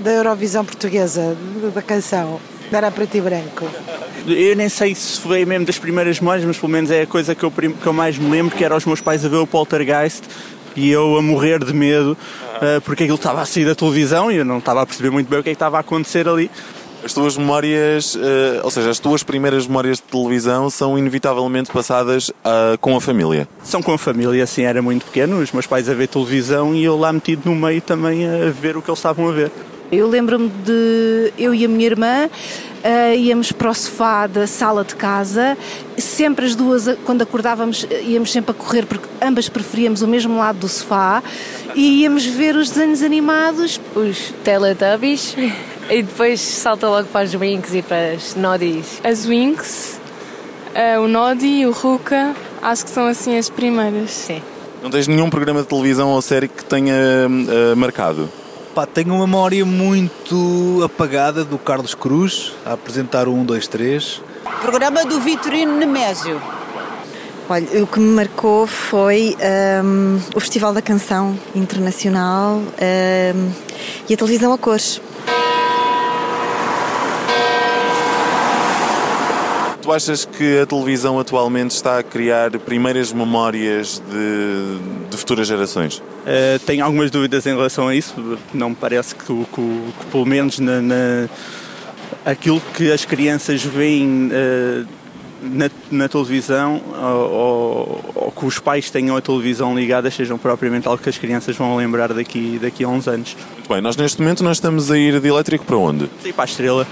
da 0.00 0.10
Eurovisão 0.10 0.64
Portuguesa, 0.64 1.36
da 1.72 1.80
canção. 1.80 2.40
Era 2.72 2.90
preto 2.90 3.16
e 3.16 3.20
branco. 3.20 3.68
Eu 4.26 4.56
nem 4.56 4.68
sei 4.68 4.94
se 4.96 5.20
foi 5.20 5.44
mesmo 5.44 5.64
das 5.64 5.78
primeiras 5.78 6.18
memórias, 6.18 6.44
mas 6.44 6.58
pelo 6.58 6.72
menos 6.72 6.90
é 6.90 7.02
a 7.02 7.06
coisa 7.06 7.34
que 7.34 7.44
eu, 7.44 7.50
que 7.50 7.86
eu 7.86 7.92
mais 7.92 8.18
me 8.18 8.28
lembro, 8.28 8.56
que 8.56 8.64
era 8.64 8.76
os 8.76 8.84
meus 8.84 9.00
pais 9.00 9.24
a 9.24 9.28
ver 9.28 9.36
o 9.36 9.46
Poltergeist 9.46 10.24
e 10.74 10.90
eu 10.90 11.16
a 11.16 11.22
morrer 11.22 11.64
de 11.64 11.72
medo, 11.72 12.16
ah, 12.56 12.80
porque 12.84 13.04
aquilo 13.04 13.16
estava 13.16 13.40
a 13.40 13.46
sair 13.46 13.64
da 13.64 13.74
televisão 13.74 14.30
e 14.30 14.36
eu 14.36 14.44
não 14.44 14.58
estava 14.58 14.82
a 14.82 14.86
perceber 14.86 15.10
muito 15.10 15.28
bem 15.28 15.38
o 15.38 15.42
que 15.42 15.50
é 15.50 15.52
que 15.52 15.56
estava 15.56 15.76
a 15.76 15.80
acontecer 15.80 16.28
ali. 16.28 16.50
As 17.02 17.14
tuas 17.14 17.36
memórias, 17.36 18.14
uh, 18.14 18.20
ou 18.62 18.70
seja, 18.70 18.90
as 18.90 18.98
tuas 18.98 19.22
primeiras 19.22 19.66
memórias 19.66 19.96
de 19.96 20.02
televisão 20.02 20.68
são 20.68 20.98
inevitavelmente 20.98 21.70
passadas 21.70 22.28
uh, 22.28 22.76
com 22.78 22.94
a 22.94 23.00
família. 23.00 23.48
São 23.62 23.82
com 23.82 23.92
a 23.92 23.98
família, 23.98 24.44
assim, 24.44 24.62
era 24.62 24.82
muito 24.82 25.06
pequeno, 25.06 25.40
os 25.40 25.50
meus 25.50 25.66
pais 25.66 25.88
a 25.88 25.94
ver 25.94 26.08
televisão 26.08 26.74
e 26.74 26.84
eu 26.84 26.98
lá 26.98 27.12
metido 27.12 27.48
no 27.48 27.56
meio 27.56 27.80
também 27.80 28.26
a 28.26 28.50
ver 28.50 28.76
o 28.76 28.82
que 28.82 28.90
eles 28.90 28.98
estavam 28.98 29.28
a 29.28 29.32
ver. 29.32 29.50
Eu 29.90 30.08
lembro-me 30.08 30.48
de 30.48 31.32
eu 31.36 31.52
e 31.52 31.64
a 31.64 31.68
minha 31.68 31.86
irmã 31.86 32.26
uh, 32.26 33.16
íamos 33.16 33.50
para 33.50 33.70
o 33.70 33.74
sofá 33.74 34.26
da 34.26 34.46
sala 34.46 34.84
de 34.84 34.94
casa, 34.94 35.56
sempre 35.96 36.44
as 36.44 36.54
duas, 36.54 36.84
quando 37.04 37.22
acordávamos, 37.22 37.86
íamos 38.02 38.30
sempre 38.30 38.52
a 38.52 38.54
correr, 38.54 38.86
porque 38.86 39.08
ambas 39.20 39.48
preferíamos 39.48 40.02
o 40.02 40.06
mesmo 40.06 40.38
lado 40.38 40.60
do 40.60 40.68
sofá, 40.68 41.22
e 41.74 42.02
íamos 42.02 42.24
ver 42.24 42.54
os 42.54 42.70
desenhos 42.70 43.02
animados. 43.02 43.80
Os 43.96 44.32
Teletubbies. 44.44 45.34
E 45.90 46.04
depois 46.04 46.40
salta 46.40 46.88
logo 46.88 47.08
para 47.08 47.24
os 47.24 47.34
Winx 47.34 47.74
e 47.74 47.82
para 47.82 48.12
as 48.12 48.36
Noddies. 48.36 49.00
As 49.02 49.26
Winx, 49.26 49.98
uh, 50.68 51.00
o 51.00 51.08
Noddy, 51.08 51.66
o 51.66 51.72
Ruka, 51.72 52.32
acho 52.62 52.84
que 52.84 52.90
são 52.92 53.06
assim 53.06 53.36
as 53.36 53.50
primeiras. 53.50 54.12
Sim. 54.12 54.40
Não 54.80 54.88
tens 54.88 55.08
nenhum 55.08 55.28
programa 55.28 55.62
de 55.62 55.66
televisão 55.66 56.10
ou 56.10 56.22
série 56.22 56.46
que 56.46 56.64
tenha 56.64 56.94
uh, 56.94 57.76
marcado? 57.76 58.30
Pá, 58.72 58.86
tenho 58.86 59.08
uma 59.12 59.26
memória 59.26 59.66
muito 59.66 60.80
apagada 60.84 61.44
do 61.44 61.58
Carlos 61.58 61.92
Cruz 61.92 62.52
a 62.64 62.74
apresentar 62.74 63.26
o 63.26 63.34
1, 63.34 63.44
2, 63.44 63.66
3. 63.66 64.22
Programa 64.62 65.04
do 65.04 65.18
Vitorino 65.18 65.76
Nemésio. 65.76 66.40
Olha, 67.48 67.82
o 67.82 67.86
que 67.88 67.98
me 67.98 68.14
marcou 68.14 68.64
foi 68.64 69.36
um, 69.84 70.20
o 70.36 70.38
Festival 70.38 70.72
da 70.72 70.80
Canção 70.80 71.36
Internacional 71.52 72.58
um, 72.58 73.50
e 74.08 74.14
a 74.14 74.16
televisão 74.16 74.52
a 74.52 74.58
cores. 74.58 75.02
Tu 79.90 79.94
achas 79.94 80.24
que 80.24 80.60
a 80.60 80.66
televisão 80.66 81.18
atualmente 81.18 81.72
está 81.72 81.98
a 81.98 82.02
criar 82.04 82.56
primeiras 82.60 83.12
memórias 83.12 84.00
de, 84.08 85.08
de 85.10 85.16
futuras 85.16 85.48
gerações? 85.48 85.98
Uh, 85.98 86.60
tenho 86.64 86.84
algumas 86.84 87.10
dúvidas 87.10 87.44
em 87.44 87.56
relação 87.56 87.88
a 87.88 87.94
isso. 87.96 88.38
Não 88.54 88.70
me 88.70 88.76
parece 88.76 89.16
que, 89.16 89.24
que, 89.26 89.44
que 89.52 90.06
pelo 90.12 90.24
menos 90.24 90.60
na, 90.60 90.80
na, 90.80 91.28
aquilo 92.24 92.62
que 92.72 92.92
as 92.92 93.04
crianças 93.04 93.64
veem 93.64 94.28
uh, 94.28 94.86
na, 95.42 95.68
na, 95.90 96.08
televisão 96.08 96.80
ou, 96.94 98.12
ou, 98.14 98.30
que 98.30 98.46
os 98.46 98.60
pais 98.60 98.90
tenham 98.90 99.16
a 99.16 99.20
televisão 99.20 99.76
ligada 99.76 100.08
sejam 100.08 100.38
propriamente 100.38 100.86
algo 100.86 101.02
que 101.02 101.08
as 101.08 101.18
crianças 101.18 101.56
vão 101.56 101.74
lembrar 101.74 102.12
daqui, 102.12 102.60
daqui 102.62 102.84
a 102.84 102.88
uns 102.88 103.08
anos. 103.08 103.36
Muito 103.54 103.68
bem, 103.68 103.80
nós 103.80 103.96
neste 103.96 104.20
momento 104.20 104.44
nós 104.44 104.58
estamos 104.58 104.88
a 104.88 104.96
ir 104.96 105.18
de 105.18 105.26
elétrico 105.26 105.64
para 105.64 105.76
onde? 105.76 106.08
Sim, 106.22 106.32
para 106.32 106.44
a 106.44 106.46
Estrela. 106.46 106.86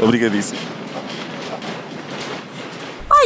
Obrigadíssimo. 0.00 0.77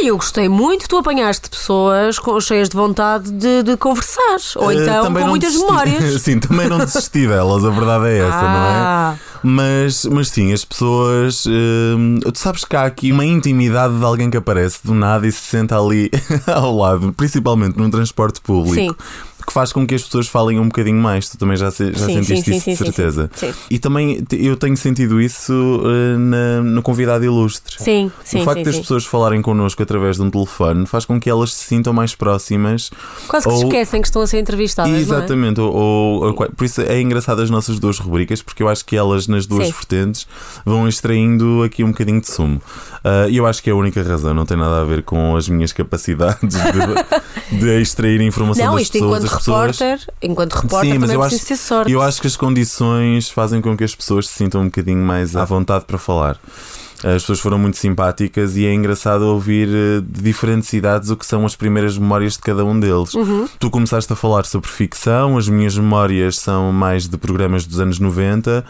Ah, 0.03 0.05
eu 0.05 0.17
gostei 0.17 0.49
muito. 0.49 0.87
Tu 0.87 0.97
apanhaste 0.97 1.49
pessoas 1.49 2.19
com, 2.19 2.39
cheias 2.41 2.67
de 2.67 2.75
vontade 2.75 3.31
de, 3.31 3.63
de 3.63 3.77
conversar. 3.77 4.37
Ou 4.57 4.71
então 4.71 5.03
uh, 5.03 5.13
com 5.13 5.27
muitas 5.27 5.53
desisti. 5.53 5.71
memórias. 5.71 6.19
sim, 6.21 6.39
também 6.39 6.67
não 6.67 6.77
desisti 6.77 7.25
delas, 7.25 7.63
a 7.63 7.69
verdade 7.69 8.07
é 8.07 8.17
essa, 8.19 8.37
ah. 8.37 9.15
não 9.15 9.17
é? 9.17 9.19
Mas, 9.43 10.05
mas 10.05 10.29
sim, 10.29 10.51
as 10.51 10.65
pessoas. 10.65 11.45
Uh, 11.45 12.31
tu 12.31 12.37
sabes 12.37 12.65
que 12.65 12.75
há 12.75 12.83
aqui 12.83 13.11
uma 13.11 13.25
intimidade 13.25 13.97
de 13.97 14.03
alguém 14.03 14.29
que 14.29 14.37
aparece 14.37 14.79
do 14.83 14.93
nada 14.93 15.25
e 15.25 15.31
se 15.31 15.39
senta 15.39 15.77
ali 15.79 16.11
ao 16.47 16.75
lado, 16.75 17.13
principalmente 17.13 17.77
num 17.77 17.89
transporte 17.89 18.41
público. 18.41 18.75
Sim 18.75 19.32
que 19.45 19.53
faz 19.53 19.71
com 19.73 19.85
que 19.85 19.95
as 19.95 20.03
pessoas 20.03 20.27
falem 20.27 20.59
um 20.59 20.65
bocadinho 20.65 21.01
mais. 21.01 21.29
Tu 21.29 21.37
também 21.37 21.57
já, 21.57 21.65
já 21.65 21.71
sim, 21.71 21.93
sentiste 21.93 22.43
sim, 22.43 22.51
isso 22.51 22.65
sim, 22.65 22.71
de 22.71 22.77
certeza. 22.77 23.29
Sim, 23.35 23.53
E 23.69 23.79
também 23.79 24.23
eu 24.31 24.55
tenho 24.55 24.75
sentido 24.77 25.21
isso 25.21 25.53
uh, 25.53 26.17
na, 26.17 26.61
no 26.61 26.81
convidado 26.81 27.23
ilustre. 27.23 27.75
Sim, 27.81 28.11
sim. 28.23 28.41
O 28.41 28.43
facto 28.45 28.63
das 28.63 28.77
pessoas 28.77 29.05
falarem 29.05 29.41
connosco 29.41 29.81
através 29.81 30.17
de 30.17 30.21
um 30.21 30.29
telefone 30.29 30.85
faz 30.85 31.05
com 31.05 31.19
que 31.19 31.29
elas 31.29 31.53
se 31.53 31.65
sintam 31.65 31.93
mais 31.93 32.15
próximas. 32.15 32.91
Quase 33.27 33.47
que 33.47 33.53
ou... 33.53 33.59
se 33.59 33.65
esquecem 33.65 34.01
que 34.01 34.07
estão 34.07 34.21
a 34.21 34.27
ser 34.27 34.39
entrevistadas. 34.39 34.93
Exatamente. 34.93 35.59
É? 35.59 35.63
Ou, 35.63 35.73
ou, 35.73 36.25
ou, 36.25 36.33
por 36.33 36.63
isso 36.63 36.81
é 36.81 37.01
engraçado 37.01 37.41
as 37.41 37.49
nossas 37.49 37.79
duas 37.79 37.99
rubricas, 37.99 38.41
porque 38.41 38.63
eu 38.63 38.69
acho 38.69 38.85
que 38.85 38.95
elas, 38.95 39.27
nas 39.27 39.45
duas 39.45 39.69
vertentes, 39.69 40.27
vão 40.65 40.87
extraindo 40.87 41.63
aqui 41.63 41.83
um 41.83 41.89
bocadinho 41.89 42.21
de 42.21 42.29
sumo. 42.29 42.61
E 43.29 43.37
uh, 43.37 43.43
eu 43.43 43.47
acho 43.47 43.61
que 43.61 43.69
é 43.69 43.73
a 43.73 43.75
única 43.75 44.01
razão, 44.01 44.33
não 44.33 44.45
tem 44.45 44.55
nada 44.55 44.81
a 44.81 44.83
ver 44.83 45.03
com 45.03 45.35
as 45.35 45.49
minhas 45.49 45.73
capacidades 45.73 46.55
de, 46.55 47.57
de 47.59 47.81
extrair 47.81 48.21
informação 48.21 48.65
não, 48.65 48.73
das 48.73 48.83
isto 48.83 48.93
pessoas. 48.93 49.23
Enquanto 49.23 49.32
repórter, 49.37 49.99
enquanto 50.21 50.53
repórter, 50.53 50.91
Sim, 50.91 50.99
mas 50.99 51.09
também 51.09 51.15
eu 51.15 51.23
acho, 51.23 51.45
ter 51.45 51.55
sorte. 51.55 51.91
Eu 51.91 52.01
acho 52.01 52.21
que 52.21 52.27
as 52.27 52.35
condições 52.37 53.29
fazem 53.29 53.61
com 53.61 53.75
que 53.75 53.83
as 53.83 53.95
pessoas 53.95 54.27
se 54.27 54.33
sintam 54.33 54.61
um 54.61 54.65
bocadinho 54.65 55.03
mais 55.03 55.35
à 55.35 55.45
vontade 55.45 55.85
para 55.85 55.97
falar. 55.97 56.39
As 57.03 57.23
pessoas 57.23 57.39
foram 57.39 57.59
muito 57.59 57.77
simpáticas 57.77 58.55
e 58.55 58.65
é 58.65 58.73
engraçado 58.73 59.23
ouvir 59.23 59.67
de 59.67 60.21
diferentes 60.21 60.71
idades 60.73 61.09
o 61.09 61.17
que 61.17 61.25
são 61.25 61.45
as 61.45 61.55
primeiras 61.55 61.97
memórias 61.97 62.33
de 62.33 62.39
cada 62.39 62.63
um 62.63 62.79
deles. 62.79 63.13
Uhum. 63.13 63.47
Tu 63.59 63.69
começaste 63.69 64.11
a 64.11 64.15
falar 64.15 64.45
sobre 64.45 64.69
ficção, 64.69 65.37
as 65.37 65.47
minhas 65.47 65.77
memórias 65.77 66.37
são 66.37 66.71
mais 66.71 67.07
de 67.07 67.17
programas 67.17 67.65
dos 67.65 67.79
anos 67.79 67.99
90 67.99 68.63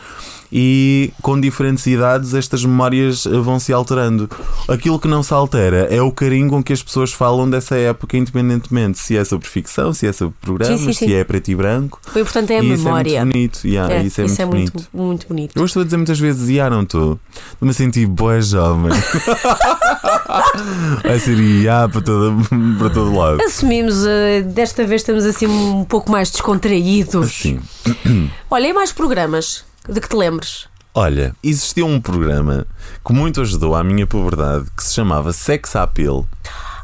e 0.51 1.11
com 1.21 1.39
diferentes 1.39 1.85
idades 1.87 2.35
estas 2.35 2.63
memórias 2.63 3.25
vão 3.25 3.59
se 3.59 3.73
alterando. 3.73 4.29
Aquilo 4.67 4.99
que 4.99 5.07
não 5.07 5.23
se 5.23 5.33
altera 5.33 5.87
é 5.89 6.01
o 6.01 6.11
carinho 6.11 6.49
com 6.49 6.63
que 6.63 6.71
as 6.71 6.83
pessoas 6.83 7.11
falam 7.11 7.49
dessa 7.49 7.75
época, 7.75 8.17
independentemente 8.17 8.99
se 8.99 9.17
é 9.17 9.23
sobre 9.23 9.47
ficção, 9.47 9.93
se 9.93 10.05
é 10.05 10.13
sobre 10.13 10.35
programas, 10.39 10.79
sim, 10.79 10.85
sim, 10.87 10.93
sim. 10.93 11.07
se 11.07 11.13
é 11.13 11.23
preto 11.23 11.49
e 11.49 11.55
branco. 11.55 11.99
O 12.15 12.19
importante 12.19 12.53
é 12.53 12.59
a 12.59 12.63
e 12.63 12.67
memória. 12.67 13.09
Isso 13.09 13.17
é 13.17 13.25
muito 13.25 13.33
bonito. 13.33 13.67
Yeah, 13.67 13.93
é, 13.95 14.03
isso 14.03 14.21
é, 14.21 14.25
isso 14.25 14.41
muito, 14.41 14.41
é 14.41 14.45
bonito. 14.45 14.73
muito, 14.73 14.89
muito 14.97 15.27
bonito. 15.27 15.57
Eu 15.57 15.65
estou 15.65 15.81
a 15.81 15.85
dizer 15.85 15.97
muitas 15.97 16.19
vezes, 16.19 16.49
e 16.49 16.59
ah, 16.59 16.69
não 16.69 16.83
estou. 16.83 17.19
Estou-me 17.53 17.71
a 17.71 17.73
sentir 17.73 18.05
boa 18.23 18.41
jovem. 18.41 18.91
Vai 21.03 21.19
ser 21.19 21.37
IA 21.37 21.89
para 21.89 22.01
todo, 22.01 22.37
para 22.79 22.89
todo 22.89 23.13
lado. 23.13 23.43
Assumimos, 23.43 24.05
uh, 24.05 24.43
desta 24.45 24.85
vez 24.85 25.01
estamos 25.01 25.25
assim 25.25 25.45
um 25.45 25.83
pouco 25.83 26.09
mais 26.09 26.31
descontraídos. 26.31 27.33
Sim. 27.33 27.59
Olha, 28.49 28.67
e 28.67 28.73
mais 28.73 28.93
programas 28.93 29.65
de 29.89 29.99
que 29.99 30.07
te 30.07 30.15
lembres? 30.15 30.69
Olha, 30.93 31.35
existia 31.43 31.85
um 31.85 31.99
programa 31.99 32.65
que 33.05 33.11
muito 33.11 33.41
ajudou 33.41 33.75
à 33.75 33.83
minha 33.83 34.07
puberdade 34.07 34.67
que 34.77 34.83
se 34.83 34.93
chamava 34.93 35.33
Sex 35.33 35.75
Appeal. 35.75 36.25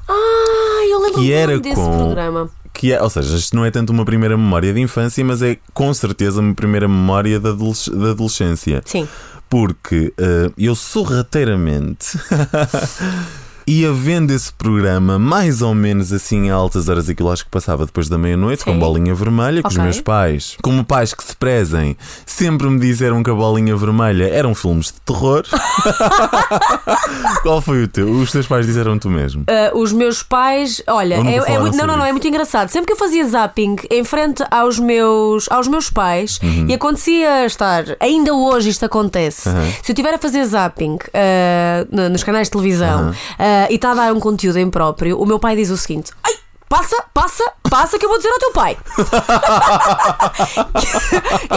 Ah, 0.09 0.85
eu 0.89 0.99
lembro 0.99 1.21
que 1.21 1.31
era 1.31 1.57
desse 1.57 1.75
com, 1.75 1.97
programa. 1.97 2.49
Que 2.79 2.93
é, 2.93 3.01
ou 3.01 3.09
seja, 3.09 3.35
isto 3.35 3.57
não 3.57 3.65
é 3.65 3.71
tanto 3.71 3.91
uma 3.91 4.05
primeira 4.05 4.37
memória 4.37 4.71
de 4.71 4.79
infância, 4.79 5.21
mas 5.25 5.41
é 5.41 5.57
com 5.73 5.93
certeza 5.93 6.39
uma 6.39 6.55
primeira 6.55 6.87
memória 6.87 7.37
da, 7.37 7.49
adolesc 7.49 7.89
da 7.89 8.11
adolescência. 8.11 8.81
Sim. 8.85 9.05
Porque 9.49 10.13
uh, 10.17 10.53
eu 10.57 10.73
sorrateiramente 10.75 12.17
ia 13.69 13.93
vendo 13.93 14.31
esse 14.31 14.51
programa 14.51 15.19
mais 15.19 15.61
ou 15.61 15.75
menos 15.75 16.11
assim 16.11 16.49
a 16.49 16.55
altas 16.55 16.89
horas, 16.89 17.07
aquilo 17.07 17.29
acho 17.29 17.45
que 17.45 17.51
passava 17.51 17.85
depois 17.85 18.09
da 18.09 18.17
meia-noite, 18.17 18.65
com 18.65 18.77
bolinha 18.79 19.13
vermelha, 19.13 19.61
que 19.61 19.67
okay. 19.67 19.77
os 19.77 19.83
meus 19.83 20.01
pais, 20.01 20.57
como 20.63 20.83
pais 20.83 21.13
que 21.13 21.23
se 21.23 21.35
prezem, 21.35 21.95
sempre 22.25 22.67
me 22.67 22.79
disseram 22.79 23.21
que 23.21 23.29
a 23.29 23.33
bolinha 23.33 23.75
vermelha 23.75 24.27
eram 24.27 24.55
filmes 24.55 24.87
de 24.87 24.99
terror. 25.01 25.43
Qual 27.43 27.61
foi 27.61 27.83
o 27.83 27.87
teu? 27.87 28.09
Os 28.09 28.31
teus 28.31 28.47
pais 28.47 28.65
disseram 28.65 28.97
tu 28.97 29.09
mesmo? 29.09 29.43
Uh, 29.43 29.77
os 29.77 29.93
meus 29.93 30.23
pais, 30.23 30.81
olha, 30.87 31.15
é, 31.15 31.53
é 31.53 31.59
muito, 31.59 31.77
não, 31.77 31.85
não, 31.85 31.97
não, 31.97 32.05
é 32.05 32.11
muito 32.11 32.27
engraçado. 32.27 32.69
Sempre 32.69 32.87
que 32.87 32.93
eu 32.93 32.97
fazia 32.97 33.27
zapping 33.27 33.75
em 33.91 34.03
frente 34.03 34.43
aos 34.49 34.79
meus, 34.79 35.47
aos 35.51 35.67
meus 35.67 35.89
pais 35.91 36.39
Uhum. 36.41 36.67
e 36.69 36.73
acontecia 36.73 37.45
estar, 37.45 37.83
ainda 37.99 38.33
hoje 38.33 38.69
isto 38.69 38.85
acontece, 38.85 39.49
Uhum. 39.49 39.71
se 39.83 39.91
eu 39.91 39.93
estiver 39.93 40.13
a 40.13 40.17
fazer 40.17 40.43
zapping 40.45 40.95
uh, 40.95 42.09
nos 42.09 42.23
canais 42.23 42.47
de 42.47 42.51
televisão. 42.51 43.07
Uhum. 43.07 43.09
Uh, 43.11 43.58
e 43.69 43.75
está 43.75 43.91
a 43.91 43.95
dar 43.95 44.13
um 44.13 44.19
conteúdo 44.19 44.59
impróprio, 44.59 45.19
o 45.19 45.25
meu 45.25 45.39
pai 45.39 45.55
diz 45.55 45.69
o 45.69 45.77
seguinte: 45.77 46.11
Ai, 46.23 46.33
passa, 46.69 46.95
passa, 47.13 47.43
passa 47.63 47.97
que 47.97 48.05
eu 48.05 48.09
vou 48.09 48.17
dizer 48.17 48.29
ao 48.29 48.39
teu 48.39 48.51
pai. 48.51 48.77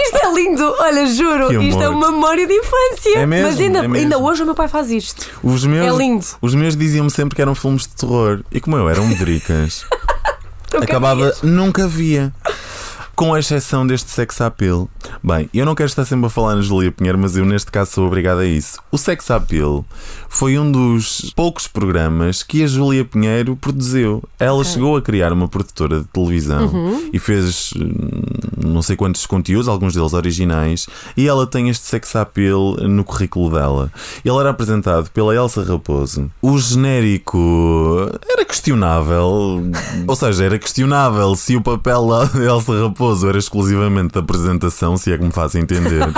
isto 0.02 0.16
é 0.16 0.34
lindo, 0.34 0.74
olha, 0.78 1.06
juro, 1.06 1.62
isto 1.62 1.82
é 1.82 1.88
uma 1.88 2.10
memória 2.10 2.46
de 2.46 2.54
infância. 2.54 3.18
É 3.18 3.26
mesmo, 3.26 3.48
Mas 3.48 3.60
ainda, 3.60 3.80
é 3.80 4.00
ainda 4.00 4.18
hoje 4.18 4.42
o 4.42 4.46
meu 4.46 4.54
pai 4.54 4.68
faz 4.68 4.90
isto. 4.90 5.26
Os 5.42 5.64
meus, 5.64 5.86
É 5.86 5.90
lindo. 5.96 6.26
Os 6.40 6.54
meus 6.54 6.74
diziam-me 6.76 7.10
sempre 7.10 7.36
que 7.36 7.42
eram 7.42 7.54
filmes 7.54 7.82
de 7.82 7.94
terror. 7.94 8.42
E 8.50 8.60
como 8.60 8.76
eu 8.76 8.88
era 8.88 9.00
um 9.00 9.06
medricas, 9.06 9.84
acabava. 10.80 11.34
Nunca 11.42 11.86
via. 11.86 12.32
Com 13.22 13.36
exceção 13.36 13.86
deste 13.86 14.10
sex 14.10 14.40
appeal. 14.40 14.88
Bem, 15.22 15.48
eu 15.54 15.64
não 15.64 15.76
quero 15.76 15.86
estar 15.88 16.04
sempre 16.04 16.26
a 16.26 16.28
falar 16.28 16.56
na 16.56 16.60
Julia 16.60 16.90
Pinheiro, 16.90 17.16
mas 17.16 17.36
eu 17.36 17.44
neste 17.44 17.70
caso 17.70 17.92
sou 17.92 18.06
obrigado 18.08 18.38
a 18.40 18.44
isso. 18.44 18.80
O 18.90 18.98
sex 18.98 19.30
appeal 19.30 19.84
foi 20.28 20.58
um 20.58 20.72
dos 20.72 21.32
poucos 21.36 21.68
programas 21.68 22.42
que 22.42 22.64
a 22.64 22.66
Julia 22.66 23.04
Pinheiro 23.04 23.54
produziu. 23.54 24.24
Ela 24.40 24.64
chegou 24.64 24.96
a 24.96 25.02
criar 25.02 25.32
uma 25.32 25.46
produtora 25.46 26.00
de 26.00 26.06
televisão 26.06 26.66
Uhum. 26.66 27.10
e 27.12 27.18
fez 27.20 27.72
hum, 27.76 27.92
não 28.66 28.82
sei 28.82 28.96
quantos 28.96 29.24
conteúdos, 29.24 29.68
alguns 29.68 29.94
deles 29.94 30.14
originais, 30.14 30.88
e 31.16 31.28
ela 31.28 31.46
tem 31.46 31.68
este 31.68 31.84
sex 31.86 32.16
appeal 32.16 32.74
no 32.88 33.04
currículo 33.04 33.50
dela. 33.52 33.92
Ele 34.24 34.36
era 34.36 34.50
apresentado 34.50 35.08
pela 35.10 35.32
Elsa 35.32 35.62
Raposo. 35.62 36.28
O 36.42 36.58
genérico 36.58 38.10
era 38.28 38.44
questionável, 38.44 39.62
ou 40.08 40.16
seja, 40.16 40.44
era 40.44 40.58
questionável 40.58 41.36
se 41.36 41.54
o 41.54 41.62
papel 41.62 42.08
da 42.08 42.40
Elsa 42.42 42.82
Raposo 42.82 43.11
Raposo 43.12 43.28
era 43.28 43.38
exclusivamente 43.38 44.14
da 44.14 44.20
apresentação, 44.20 44.96
se 44.96 45.12
é 45.12 45.18
que 45.18 45.24
me 45.24 45.30
faz 45.30 45.54
entender. 45.54 46.02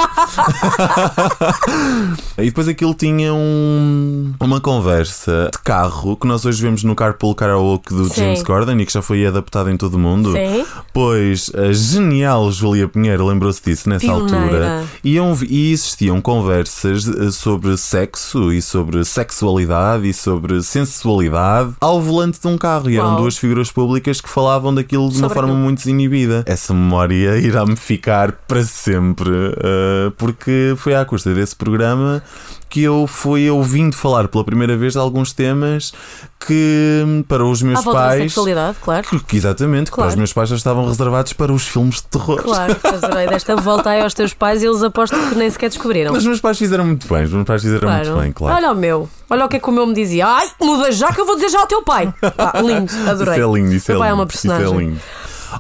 e 2.39 2.45
depois 2.45 2.69
aquilo 2.69 2.95
tinha 2.95 3.35
um, 3.35 4.33
uma 4.41 4.61
conversa 4.61 5.51
de 5.53 5.59
carro 5.59 6.17
que 6.17 6.27
nós 6.27 6.45
hoje 6.45 6.63
vemos 6.63 6.85
no 6.85 6.95
Carpool 6.95 7.35
Karaoke 7.35 7.93
do 7.93 8.09
Sim. 8.09 8.21
James 8.21 8.43
Corden 8.43 8.81
e 8.81 8.87
que 8.87 8.93
já 8.93 9.03
foi 9.03 9.27
adaptado 9.27 9.71
em 9.71 9.77
todo 9.77 9.95
o 9.95 9.99
mundo. 9.99 10.33
Sim. 10.33 10.65
Pois 10.93 11.51
a 11.55 11.73
genial 11.73 12.51
Júlia 12.53 12.87
Pinheiro 12.87 13.27
lembrou-se 13.27 13.61
disso 13.63 13.89
nessa 13.89 14.07
Pioneira. 14.07 14.45
altura. 14.45 14.85
Iam, 15.03 15.37
e 15.49 15.73
existiam 15.73 16.21
conversas 16.21 17.09
eh, 17.09 17.31
sobre 17.33 17.77
sexo 17.77 18.53
e 18.53 18.63
sobre 18.63 19.05
sexualidade 19.05 20.09
e 20.09 20.15
sobre 20.15 20.63
sensualidade 20.63 21.73
ao 21.81 22.01
volante 22.01 22.41
de 22.41 22.47
um 22.47 22.57
carro. 22.57 22.89
E 22.89 22.97
eram 22.97 23.09
Uau. 23.09 23.23
duas 23.23 23.37
figuras 23.37 23.73
públicas 23.73 24.21
que 24.21 24.29
falavam 24.29 24.73
daquilo 24.73 25.09
de 25.09 25.17
uma 25.17 25.23
Sobre 25.29 25.35
forma 25.35 25.51
aquilo. 25.51 25.65
muito 25.65 25.79
desinibida. 25.79 26.45
Essa 26.47 26.73
memória 26.85 27.37
irá-me 27.39 27.75
ficar 27.77 28.33
para 28.47 28.63
sempre, 28.63 29.31
eh, 29.31 30.13
porque 30.17 30.75
foi 30.77 30.95
à 30.95 31.05
custa 31.05 31.33
desse 31.35 31.57
programa 31.57 32.23
que 32.69 32.83
eu 32.83 33.07
fui 33.07 33.49
ouvindo 33.49 33.95
falar 33.95 34.27
pela 34.27 34.43
primeira 34.45 34.77
vez 34.77 34.95
de 34.95 34.99
alguns 34.99 35.33
temas 35.33 35.93
que 36.45 37.25
para 37.29 37.45
os 37.45 37.63
meus 37.63 37.79
À 37.79 37.83
volta 37.83 38.01
da 38.01 38.07
pais. 38.09 38.23
sexualidade, 38.23 38.77
claro. 38.83 39.07
que- 39.27 39.37
exatamente, 39.37 39.85
que 39.91 39.97
para 39.97 40.03
Claro. 40.05 40.11
os 40.11 40.17
meus 40.17 40.33
pais 40.33 40.49
já 40.49 40.57
estavam 40.57 40.87
reservados 40.89 41.33
para 41.33 41.53
os 41.53 41.67
filmes 41.69 41.97
de 41.97 42.03
terror. 42.05 42.43
Claro, 42.43 42.75
desta 43.31 43.55
volta 43.57 43.91
aí 43.91 44.01
aos 44.03 44.13
teus 44.13 44.35
pais 44.35 44.63
e 44.63 44.67
eles 44.67 44.83
aposto 44.83 45.17
que 45.29 45.35
nem 45.37 45.49
sequer 45.51 45.69
descobriram. 45.69 46.13
Mas 46.13 46.23
os 46.23 46.27
meus 46.27 46.41
pais 46.41 46.59
fizeram 46.59 46.85
muito 46.85 47.07
bem, 47.09 47.23
os 47.25 47.31
meus 47.33 47.45
pais 47.45 47.63
fizeram 47.63 47.89
muito 47.89 48.17
bem, 48.17 48.33
claro. 48.33 48.57
Olha 48.57 48.73
o 48.73 48.75
meu, 48.75 49.09
olha 49.31 49.45
o 49.45 49.49
que 49.49 49.57
é 49.57 49.61
que 49.61 49.69
o 49.69 49.73
meu 49.73 49.87
me 49.87 49.95
dizia. 49.95 50.27
Ai, 50.27 50.49
muda 50.61 50.91
já 50.91 51.13
que 51.13 51.21
eu 51.21 51.27
vou 51.27 51.37
dizer 51.37 51.51
já 51.51 51.61
ao 51.61 51.67
teu 51.69 51.83
pai. 51.83 52.13
Ah, 52.37 52.61
lindo, 52.61 52.93
adorei. 53.09 53.35
Isso 53.35 53.43
é 53.43 53.55
lindo, 53.57 53.75
isso 53.75 53.93
é 53.93 53.97
pai 53.97 54.09
lindo. 54.11 54.21
é 54.21 54.25
uma 54.25 54.29
isso 54.29 54.51
é 54.51 54.57
personagem. 54.57 54.79
lindo. 54.89 55.01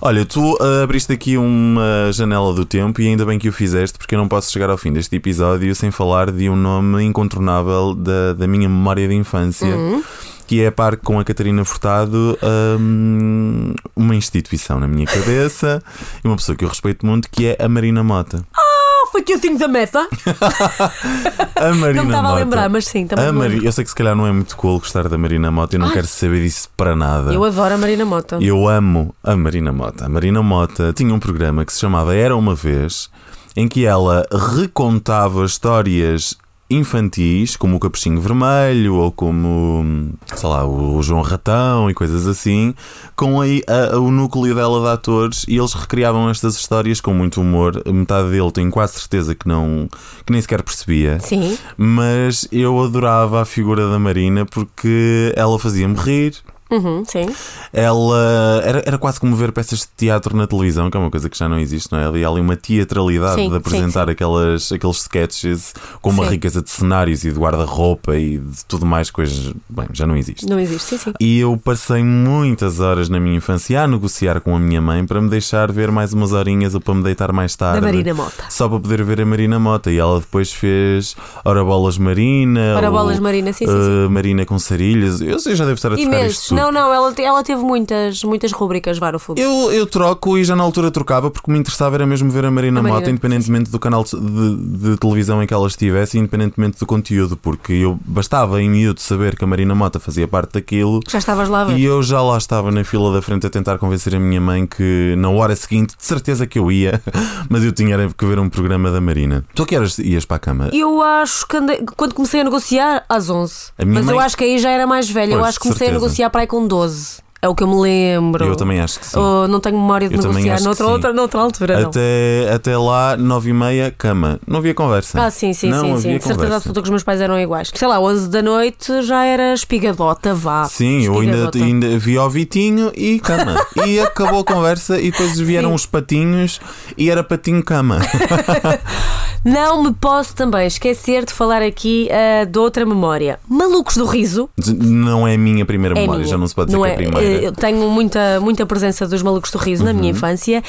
Olha, 0.00 0.24
tu 0.24 0.56
ah, 0.60 0.82
abriste 0.82 1.12
aqui 1.12 1.36
uma 1.36 2.10
janela 2.12 2.52
do 2.52 2.64
tempo 2.64 3.00
e 3.00 3.08
ainda 3.08 3.24
bem 3.24 3.38
que 3.38 3.48
o 3.48 3.52
fizeste, 3.52 3.98
porque 3.98 4.14
eu 4.14 4.18
não 4.18 4.28
posso 4.28 4.50
chegar 4.50 4.70
ao 4.70 4.78
fim 4.78 4.92
deste 4.92 5.14
episódio 5.16 5.74
sem 5.74 5.90
falar 5.90 6.30
de 6.30 6.48
um 6.48 6.56
nome 6.56 7.02
incontornável 7.02 7.94
da, 7.94 8.32
da 8.32 8.46
minha 8.46 8.68
memória 8.68 9.06
de 9.06 9.14
infância. 9.14 9.66
Uhum. 9.66 10.02
Que 10.46 10.60
é 10.60 10.66
a 10.66 10.72
par 10.72 10.98
com 10.98 11.18
a 11.18 11.24
Catarina 11.24 11.64
Furtado, 11.64 12.38
hum, 12.78 13.72
uma 13.96 14.14
instituição 14.14 14.78
na 14.78 14.86
minha 14.86 15.06
cabeça 15.06 15.82
e 16.22 16.28
uma 16.28 16.36
pessoa 16.36 16.54
que 16.54 16.66
eu 16.66 16.68
respeito 16.68 17.06
muito, 17.06 17.30
que 17.30 17.46
é 17.46 17.56
a 17.58 17.66
Marina 17.66 18.04
Mota. 18.04 18.44
Ah, 18.54 18.83
foi 19.14 19.22
que 19.22 19.32
eu 19.32 19.38
tenho 19.38 19.56
da 19.56 19.68
meta. 19.68 20.08
A 21.54 21.72
Marina 21.72 21.92
Não 21.92 22.04
me 22.04 22.10
estava 22.10 22.28
a 22.30 22.34
lembrar, 22.34 22.68
mas 22.68 22.84
sim, 22.84 23.06
também 23.06 23.26
A 23.26 23.32
Mari... 23.32 23.64
Eu 23.64 23.70
sei 23.70 23.84
que 23.84 23.90
se 23.90 23.94
calhar 23.94 24.16
não 24.16 24.26
é 24.26 24.32
muito 24.32 24.56
cool 24.56 24.80
gostar 24.80 25.08
da 25.08 25.16
Marina 25.16 25.52
Mota, 25.52 25.76
eu 25.76 25.78
não 25.78 25.86
Ai. 25.86 25.92
quero 25.92 26.08
saber 26.08 26.42
disso 26.42 26.68
para 26.76 26.96
nada. 26.96 27.32
Eu 27.32 27.44
adoro 27.44 27.74
a 27.74 27.78
Marina 27.78 28.04
Mota. 28.04 28.38
Eu 28.40 28.66
amo 28.66 29.14
a 29.22 29.36
Marina 29.36 29.72
Mota. 29.72 30.06
A 30.06 30.08
Marina 30.08 30.42
Mota 30.42 30.92
tinha 30.92 31.14
um 31.14 31.20
programa 31.20 31.64
que 31.64 31.72
se 31.72 31.78
chamava 31.78 32.12
Era 32.12 32.36
uma 32.36 32.56
Vez, 32.56 33.08
em 33.56 33.68
que 33.68 33.86
ela 33.86 34.26
recontava 34.32 35.44
histórias 35.44 36.36
infantis, 36.68 37.56
como 37.56 37.76
o 37.76 37.80
Capuchinho 37.80 38.20
Vermelho 38.20 38.94
ou 38.96 39.12
como, 39.12 40.12
sei 40.34 40.48
lá, 40.48 40.66
o 40.66 41.02
João 41.02 41.22
Ratão 41.22 41.90
e 41.90 41.94
coisas 41.94 42.26
assim, 42.26 42.74
com 43.14 43.40
aí 43.40 43.62
a- 43.68 43.98
o 43.98 44.10
núcleo 44.10 44.54
dela 44.54 44.80
de 44.80 44.88
atores 44.94 45.44
e 45.46 45.56
eles 45.58 45.72
recriavam 45.74 46.28
estas 46.30 46.56
histórias 46.56 47.00
com 47.00 47.12
muito 47.14 47.40
humor. 47.40 47.82
Metade 47.86 48.30
dele 48.30 48.50
tenho 48.50 48.70
quase 48.70 48.94
certeza 48.94 49.34
que 49.34 49.46
não 49.46 49.88
que 50.24 50.32
nem 50.32 50.40
sequer 50.40 50.62
percebia. 50.62 51.20
Sim. 51.20 51.56
Mas 51.76 52.48
eu 52.50 52.82
adorava 52.82 53.42
a 53.42 53.44
figura 53.44 53.88
da 53.90 53.98
Marina 53.98 54.44
porque 54.46 55.32
ela 55.36 55.58
fazia-me 55.58 55.94
rir. 55.96 56.34
Uhum, 56.70 57.04
sim. 57.04 57.26
Ela 57.72 58.62
era, 58.64 58.82
era 58.86 58.98
quase 58.98 59.20
como 59.20 59.36
ver 59.36 59.52
peças 59.52 59.80
de 59.80 59.88
teatro 59.96 60.36
na 60.36 60.46
televisão, 60.46 60.90
que 60.90 60.96
é 60.96 61.00
uma 61.00 61.10
coisa 61.10 61.28
que 61.28 61.36
já 61.36 61.48
não 61.48 61.58
existe, 61.58 61.92
não 61.92 61.98
é? 61.98 62.04
Havia 62.06 62.28
ali 62.28 62.40
uma 62.40 62.56
teatralidade 62.56 63.34
Sim, 63.34 63.50
de 63.50 63.56
apresentar 63.56 64.00
sim, 64.02 64.06
sim. 64.06 64.12
Aquelas, 64.12 64.72
aqueles 64.72 64.96
sketches 64.96 65.74
com 66.00 66.10
uma 66.10 66.26
riqueza 66.26 66.62
de 66.62 66.70
cenários 66.70 67.24
e 67.24 67.30
de 67.30 67.38
guarda-roupa 67.38 68.16
e 68.16 68.38
de 68.38 68.64
tudo 68.64 68.86
mais, 68.86 69.10
coisas. 69.10 69.52
Bem, 69.68 69.86
já 69.92 70.06
não 70.06 70.16
existe. 70.16 70.46
Não 70.46 70.58
existe, 70.58 70.96
sim, 70.96 70.98
sim. 70.98 71.12
E 71.20 71.38
eu 71.38 71.56
passei 71.62 72.02
muitas 72.02 72.80
horas 72.80 73.08
na 73.08 73.20
minha 73.20 73.36
infância 73.36 73.82
a 73.82 73.86
negociar 73.86 74.40
com 74.40 74.56
a 74.56 74.58
minha 74.58 74.80
mãe 74.80 75.04
para 75.04 75.20
me 75.20 75.28
deixar 75.28 75.70
ver 75.70 75.90
mais 75.90 76.12
umas 76.12 76.32
horinhas 76.32 76.74
ou 76.74 76.80
para 76.80 76.94
me 76.94 77.02
deitar 77.02 77.32
mais 77.32 77.54
tarde. 77.54 77.80
Da 77.80 77.86
Marina 77.86 78.14
Mota. 78.14 78.44
Só 78.48 78.68
para 78.68 78.80
poder 78.80 79.04
ver 79.04 79.20
a 79.20 79.26
Marina 79.26 79.58
Mota. 79.58 79.90
E 79.90 79.98
ela 79.98 80.18
depois 80.18 80.52
fez 80.52 81.14
Ora 81.44 81.62
Bolas 81.62 81.98
Marina. 81.98 82.74
Ora 82.76 82.90
Bolas 82.90 83.20
Marina, 83.20 83.52
sim, 83.52 83.66
sim, 83.66 83.72
uh, 83.72 84.10
Marina 84.10 84.46
com 84.46 84.58
Sarilhas. 84.58 85.20
Eu, 85.20 85.36
eu 85.44 85.56
já 85.56 85.64
devo 85.64 85.74
estar 85.74 85.92
a 85.92 85.96
trocar 85.96 86.26
isto 86.26 86.53
Não, 86.54 86.72
não, 86.72 86.92
ela, 86.92 87.14
ela 87.18 87.42
teve 87.42 87.62
muitas, 87.62 88.22
muitas 88.24 88.52
rubricas, 88.52 88.98
fogo. 89.18 89.38
Eu, 89.40 89.72
eu 89.72 89.86
troco 89.86 90.36
e 90.38 90.44
já 90.44 90.54
na 90.56 90.62
altura 90.62 90.90
trocava 90.90 91.30
porque 91.30 91.50
me 91.50 91.58
interessava 91.58 91.96
era 91.96 92.06
mesmo 92.06 92.30
ver 92.30 92.44
a 92.44 92.50
Marina, 92.50 92.80
A 92.80 92.82
Marina, 92.82 92.98
Mota, 93.00 93.10
independentemente 93.10 93.70
do 93.70 93.78
canal 93.78 94.04
de, 94.04 94.56
de 94.90 94.96
televisão 94.96 95.42
em 95.42 95.46
que 95.46 95.54
ela 95.54 95.66
estivesse, 95.66 96.18
independentemente 96.18 96.78
do 96.78 96.86
conteúdo, 96.86 97.36
porque 97.36 97.72
eu 97.72 97.98
bastava 98.04 98.60
em 98.62 98.68
miúdo 98.70 99.00
saber 99.00 99.36
que 99.36 99.44
a 99.44 99.46
Marina 99.46 99.74
Mota 99.74 99.98
fazia 100.00 100.26
parte 100.28 100.52
daquilo. 100.54 101.00
Já 101.08 101.18
estavas 101.18 101.48
lá 101.48 101.62
a 101.62 101.64
ver. 101.66 101.78
E 101.78 101.84
eu 101.84 102.02
já 102.02 102.20
lá 102.22 102.36
estava 102.38 102.70
na 102.70 102.84
fila 102.84 103.12
da 103.12 103.20
frente 103.22 103.46
a 103.46 103.50
tentar 103.50 103.78
convencer 103.78 104.14
a 104.14 104.20
minha 104.20 104.40
mãe 104.40 104.66
que 104.66 105.14
na 105.18 105.28
hora 105.30 105.54
seguinte, 105.56 105.96
de 105.96 106.04
certeza 106.04 106.46
que 106.46 106.58
eu 106.58 106.70
ia, 106.70 107.02
mas 107.48 107.64
eu 107.64 107.72
tinha 107.72 107.96
que 108.16 108.24
ver 108.26 108.38
um 108.38 108.48
programa 108.48 108.90
da 108.90 109.00
Marina. 109.00 109.44
Tu 109.54 109.66
que 109.66 109.76
horas 109.76 109.98
ias 109.98 110.24
para 110.24 110.36
a 110.36 110.40
cama? 110.40 110.70
Eu 110.72 111.02
acho 111.02 111.46
que 111.46 111.56
andei- 111.56 111.84
quando 111.96 112.14
comecei 112.14 112.40
a 112.40 112.44
negociar, 112.44 113.04
às 113.08 113.28
11. 113.30 113.54
A 113.78 113.84
minha 113.84 114.00
Mas 114.00 114.08
eu 114.08 114.16
mãe- 114.16 114.24
acho 114.24 114.36
que 114.36 114.44
aí 114.44 114.58
já 114.58 114.70
era 114.70 114.86
mais 114.86 115.08
velha. 115.10 115.32
eu 115.34 115.38
Pois, 115.38 115.48
acho 115.50 115.58
que 115.58 115.62
comecei 115.64 115.86
certeza. 115.86 115.98
a 115.98 116.00
negociar 116.02 116.30
para 116.30 116.43
com 116.46 116.66
12. 116.66 117.23
É 117.44 117.48
o 117.48 117.54
que 117.54 117.62
eu 117.62 117.68
me 117.68 117.78
lembro. 117.78 118.42
Eu 118.42 118.56
também 118.56 118.80
acho 118.80 118.98
que 118.98 119.04
sim. 119.06 119.18
Oh, 119.18 119.46
não 119.46 119.60
tenho 119.60 119.76
memória 119.76 120.08
de 120.08 120.14
Eu 120.14 120.22
também 120.22 120.44
negociar 120.44 120.64
noutra, 120.66 120.86
outra, 120.86 121.12
noutra 121.12 121.40
altura. 121.42 121.78
não. 121.78 121.88
Até, 121.90 122.50
até 122.54 122.78
lá, 122.78 123.18
nove 123.18 123.50
e 123.50 123.52
meia, 123.52 123.94
cama. 123.98 124.40
Não 124.46 124.60
havia 124.60 124.72
conversa. 124.72 125.22
Ah, 125.22 125.30
sim, 125.30 125.52
sim, 125.52 125.68
não 125.68 125.98
sim. 125.98 126.16
De 126.16 126.24
certeza 126.24 126.56
absoluta 126.56 126.80
que 126.80 126.84
os 126.84 126.90
meus 126.90 127.02
pais 127.02 127.20
eram 127.20 127.38
iguais. 127.38 127.70
Sei 127.74 127.86
lá, 127.86 128.00
11 128.00 128.30
da 128.30 128.40
noite 128.40 129.02
já 129.02 129.26
era 129.26 129.52
espigadota, 129.52 130.34
vá. 130.34 130.64
Sim, 130.64 131.02
eu 131.04 131.18
ainda, 131.20 131.32
Espigadota. 131.44 131.58
ainda 131.58 131.98
vi 131.98 132.16
ao 132.16 132.30
Vitinho 132.30 132.90
e 132.96 133.20
cama. 133.20 133.56
e 133.86 134.00
acabou 134.00 134.40
a 134.40 134.44
conversa 134.44 134.98
e 134.98 135.10
depois 135.10 135.38
vieram 135.38 135.68
Sim. 135.68 135.74
os 135.74 135.84
patinhos 135.84 136.60
e 136.96 137.10
era 137.10 137.22
patinho-cama. 137.22 137.98
Não 139.44 139.82
me 139.82 139.92
posso 139.92 140.34
também 140.34 140.66
esquecer 140.66 141.26
de 141.26 141.32
falar 141.32 141.60
aqui 141.60 142.08
ah, 142.10 142.44
de 142.46 142.58
outra 142.58 142.86
memória. 142.86 143.38
Malucos 143.46 143.98
do 143.98 144.06
Riso. 144.06 144.48
Não 144.66 145.28
é 145.28 145.34
a 145.34 145.38
minha 145.38 145.66
primeira 145.66 145.94
É 145.94 146.00
memória, 146.00 146.20
minha. 146.20 146.30
já 146.30 146.38
não 146.38 146.46
se 146.48 146.54
pode 146.54 146.68
dizer 146.68 146.78
Não 146.78 146.84
que 146.84 146.90
é 146.90 146.94
a 146.94 146.96
primeira. 146.96 147.33
Eu 147.42 147.52
tenho 147.52 147.88
muita, 147.90 148.40
muita 148.40 148.64
presença 148.66 149.06
dos 149.06 149.22
Malucos 149.22 149.50
do 149.50 149.58
Riso 149.58 149.84
na 149.84 149.92
minha 149.92 150.04
Uhum. 150.12 150.16
infância. 150.16 150.62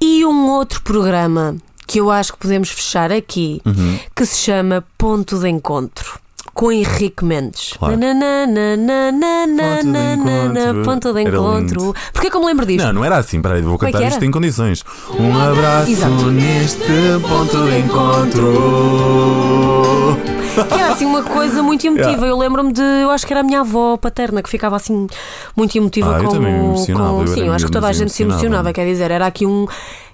E 0.00 0.24
um 0.26 0.48
outro 0.50 0.82
programa 0.82 1.56
que 1.86 1.98
eu 2.00 2.10
acho 2.10 2.32
que 2.32 2.38
podemos 2.38 2.68
fechar 2.70 3.12
aqui, 3.12 3.60
Uhum. 3.64 3.98
que 4.14 4.26
se 4.26 4.38
chama 4.38 4.84
Ponto 4.98 5.38
de 5.38 5.48
Encontro. 5.48 6.18
Com 6.54 6.72
Henrique 6.72 7.22
Mendes. 7.22 7.74
Claro. 7.78 7.98
Ponto 10.84 11.12
de 11.12 11.20
encontro. 11.22 11.94
Porquê 12.14 12.30
que 12.30 12.36
eu 12.36 12.40
me 12.40 12.46
lembro 12.46 12.64
disto? 12.64 12.82
Não, 12.86 12.92
não 12.94 13.04
era 13.04 13.18
assim. 13.18 13.42
Peraí, 13.42 13.60
vou 13.60 13.74
é 13.74 13.78
cantar 13.78 14.08
isto 14.08 14.24
em 14.24 14.30
condições. 14.30 14.82
Um 15.18 15.36
abraço 15.38 15.90
Exato. 15.90 16.30
neste 16.30 16.82
ponto 17.28 17.62
de 17.66 17.78
encontro. 17.78 18.46
Era 20.70 20.92
assim 20.92 21.04
uma 21.04 21.22
coisa 21.22 21.62
muito 21.62 21.86
emotiva. 21.86 22.26
Eu 22.26 22.36
lembro-me 22.38 22.72
de. 22.72 22.80
Eu 22.80 23.10
acho 23.10 23.26
que 23.26 23.32
era 23.32 23.40
a 23.40 23.42
minha 23.42 23.60
avó 23.60 23.96
paterna 23.96 24.42
que 24.42 24.48
ficava 24.48 24.76
assim 24.76 25.06
muito 25.56 25.76
emotiva 25.76 26.16
Ah, 26.16 26.18
eu 26.20 26.24
com. 26.24 26.30
também 26.32 26.52
me 26.52 26.58
emocionava, 26.64 27.10
com- 27.10 27.20
eu 27.22 27.26
sim, 27.28 27.46
eu 27.46 27.52
acho 27.52 27.66
que 27.66 27.72
toda 27.72 27.86
a 27.86 27.90
mas 27.90 27.96
gente 27.96 28.12
se 28.12 28.22
emocionava. 28.22 28.72
Quer 28.72 28.86
dizer, 28.86 29.10
era 29.10 29.26
aqui 29.26 29.44
um. 29.46 29.66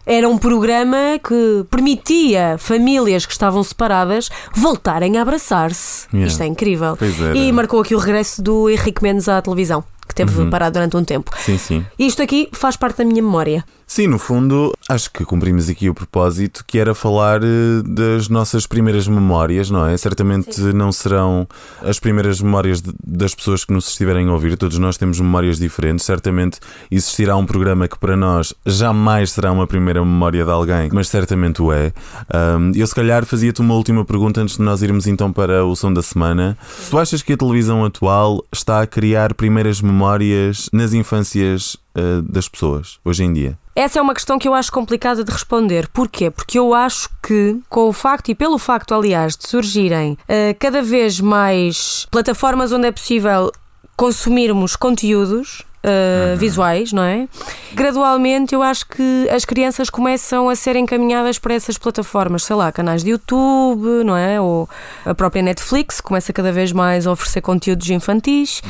Era 0.05 0.29
um 0.29 0.37
programa 0.37 0.97
que 1.25 1.65
permitia 1.71 2.57
famílias 2.59 3.25
que 3.25 3.31
estavam 3.33 3.63
separadas 3.63 4.31
voltarem 4.53 5.17
a 5.17 5.23
abraçar-se. 5.23 6.09
Yeah. 6.13 6.27
Isto 6.33 6.43
é 6.43 6.47
incrível. 6.47 6.99
E 7.37 7.53
marcou 7.53 7.81
aqui 7.81 7.95
o 7.95 7.99
regresso 7.99 8.43
do 8.43 8.69
Henrique 8.69 9.01
Mendes 9.01 9.29
à 9.29 9.41
televisão, 9.41 9.85
que 10.09 10.13
teve 10.15 10.41
Uhum. 10.41 10.51
parado 10.51 10.73
durante 10.75 10.97
um 10.97 11.05
tempo. 11.05 11.31
Sim, 11.39 11.57
sim. 11.57 11.87
E 11.97 12.05
isto 12.07 12.21
aqui 12.21 12.49
faz 12.53 12.77
parte 12.77 12.99
da 12.99 13.05
minha 13.05 13.23
memória. 13.23 13.65
Sim, 13.95 14.07
no 14.07 14.19
fundo, 14.19 14.73
acho 14.89 15.11
que 15.11 15.23
cumprimos 15.23 15.69
aqui 15.69 15.91
o 15.91 15.93
propósito 15.93 16.65
que 16.67 16.79
era 16.79 16.95
falar 16.95 17.43
eh, 17.45 17.83
das 17.85 18.27
nossas 18.27 18.67
primeiras 18.67 19.07
memórias, 19.07 19.69
não 19.69 19.87
é? 19.87 19.95
Certamente 19.99 20.59
não 20.73 20.91
serão 20.91 21.47
as 21.83 22.01
primeiras 22.01 22.41
memórias 22.41 22.81
de- 22.81 22.91
das 23.07 23.35
pessoas 23.35 23.67
que 23.67 23.73
nos 23.75 23.89
estiverem 23.89 24.29
a 24.29 24.33
ouvir, 24.33 24.57
todos 24.57 24.79
nós 24.79 24.97
temos 24.97 25.21
memórias 25.21 25.59
diferentes. 25.59 26.07
Certamente 26.07 26.59
existirá 26.91 27.37
um 27.37 27.45
programa 27.45 27.87
que 27.87 27.99
para 27.99 28.17
nós 28.17 28.55
jamais 28.65 29.33
será 29.33 29.53
uma 29.53 29.67
primeira 29.67 30.03
memória 30.03 30.43
de 30.43 30.51
alguém, 30.51 30.89
mas 30.91 31.09
certamente 31.09 31.61
o 31.61 31.71
é. 31.71 31.93
Ahm, 32.33 32.73
eu, 32.75 32.87
se 32.87 32.95
calhar, 32.95 33.27
fazia-te 33.27 33.61
uma 33.61 33.75
última 33.75 34.07
pergunta 34.07 34.41
antes 34.41 34.57
de 34.57 34.63
nós 34.63 34.81
irmos 34.81 35.07
então 35.07 35.31
para 35.31 35.67
o 35.67 35.77
som 35.77 35.93
da 35.93 36.01
semana. 36.01 36.57
Tu 36.89 36.97
achas 36.97 37.21
que 37.21 37.35
a 37.35 37.37
televisão 37.37 37.85
atual 37.85 38.43
está 38.51 38.81
a 38.81 38.87
criar 38.87 39.35
primeiras 39.35 39.83
memórias 39.83 40.71
nas 40.73 40.95
infâncias 40.95 41.77
eh, 41.95 42.23
das 42.27 42.49
pessoas, 42.49 42.99
hoje 43.05 43.23
em 43.23 43.35
dia? 43.35 43.59
Essa 43.75 43.99
é 43.99 44.03
uma 44.03 44.15
questão 44.15 44.39
que 44.39 44.47
eu 44.47 44.55
acho 44.55 44.71
complicada 44.71 45.25
de 45.25 45.31
responder. 45.31 45.89
Porquê? 45.89 46.31
Porque 46.31 46.59
eu 46.59 46.75
acho 46.75 47.09
que, 47.23 47.59
com 47.69 47.89
o 47.89 47.93
facto 47.93 48.31
e 48.31 48.35
pelo 48.35 48.59
facto, 48.59 48.95
aliás, 48.95 49.37
de 49.37 49.49
surgirem 49.49 50.19
eh, 50.29 50.55
cada 50.59 50.83
vez 50.83 51.21
mais 51.21 52.07
plataformas 52.11 52.73
onde 52.73 52.89
é 52.89 52.93
possível 52.93 53.51
consumirmos 53.97 54.77
conteúdos, 54.77 55.65
uh, 55.83 56.37
visuais, 56.37 56.93
não 56.93 57.03
é? 57.03 57.29
Gradualmente 57.75 58.55
eu 58.55 58.63
acho 58.63 58.87
que 58.87 59.29
as 59.31 59.45
crianças 59.45 59.91
começam 59.91 60.49
a 60.49 60.57
ser 60.57 60.77
encaminhadas 60.77 61.39
para 61.39 61.55
essas 61.55 61.77
plataformas, 61.77 62.45
sei 62.45 62.57
lá, 62.57 62.71
canais 62.73 63.03
de 63.03 63.11
YouTube, 63.11 64.05
não 64.05 64.17
é? 64.17 64.41
Ou 64.41 64.69
a 65.05 65.15
própria 65.15 65.43
Netflix 65.43 66.01
começa 66.01 66.33
cada 66.33 66.53
vez 66.53 66.73
mais 66.73 67.07
a 67.07 67.13
oferecer 67.13 67.41
conteúdos 67.41 67.89
infantis. 67.91 68.63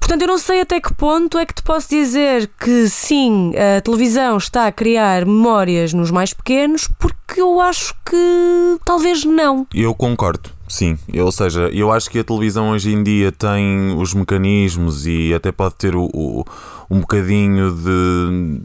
Portanto, 0.00 0.22
eu 0.22 0.28
não 0.28 0.38
sei 0.38 0.62
até 0.62 0.80
que 0.80 0.92
ponto 0.94 1.38
é 1.38 1.46
que 1.46 1.54
te 1.54 1.62
posso 1.62 1.88
dizer 1.88 2.50
que 2.58 2.88
sim, 2.88 3.52
a 3.54 3.80
televisão 3.80 4.38
está 4.38 4.66
a 4.66 4.72
criar 4.72 5.24
memórias 5.24 5.92
nos 5.92 6.10
mais 6.10 6.32
pequenos, 6.32 6.88
porque 6.98 7.40
eu 7.40 7.60
acho 7.60 7.94
que 8.04 8.78
talvez 8.84 9.24
não. 9.24 9.66
Eu 9.72 9.94
concordo. 9.94 10.50
Sim, 10.70 10.96
ou 11.18 11.32
seja, 11.32 11.68
eu 11.72 11.90
acho 11.90 12.08
que 12.08 12.20
a 12.20 12.24
televisão 12.24 12.70
hoje 12.70 12.92
em 12.92 13.02
dia 13.02 13.32
tem 13.32 13.92
os 13.96 14.14
mecanismos 14.14 15.04
e 15.04 15.34
até 15.34 15.50
pode 15.50 15.74
ter 15.74 15.96
o, 15.96 16.08
o, 16.14 16.44
um 16.88 17.00
bocadinho 17.00 17.72
de, 17.72 18.60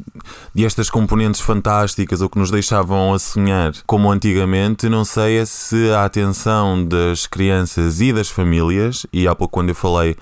de 0.54 0.65
estas 0.65 0.88
componentes 0.88 1.41
fantásticas 1.41 2.21
ou 2.21 2.30
que 2.30 2.38
nos 2.38 2.52
deixavam 2.52 3.12
a 3.12 3.17
sonhar 3.17 3.74
como 3.88 4.12
antigamente. 4.12 4.88
Não 4.88 5.04
sei 5.04 5.39
é 5.39 5.45
se 5.45 5.89
a 5.89 6.06
atenção 6.06 6.86
das 6.86 7.26
crianças 7.26 8.00
e 8.00 8.13
das 8.13 8.30
famílias, 8.30 9.08
e 9.12 9.28
há 9.28 9.34
pouco 9.34 9.54
quando 9.54 9.69
eu 9.69 9.76
falei 9.76 10.15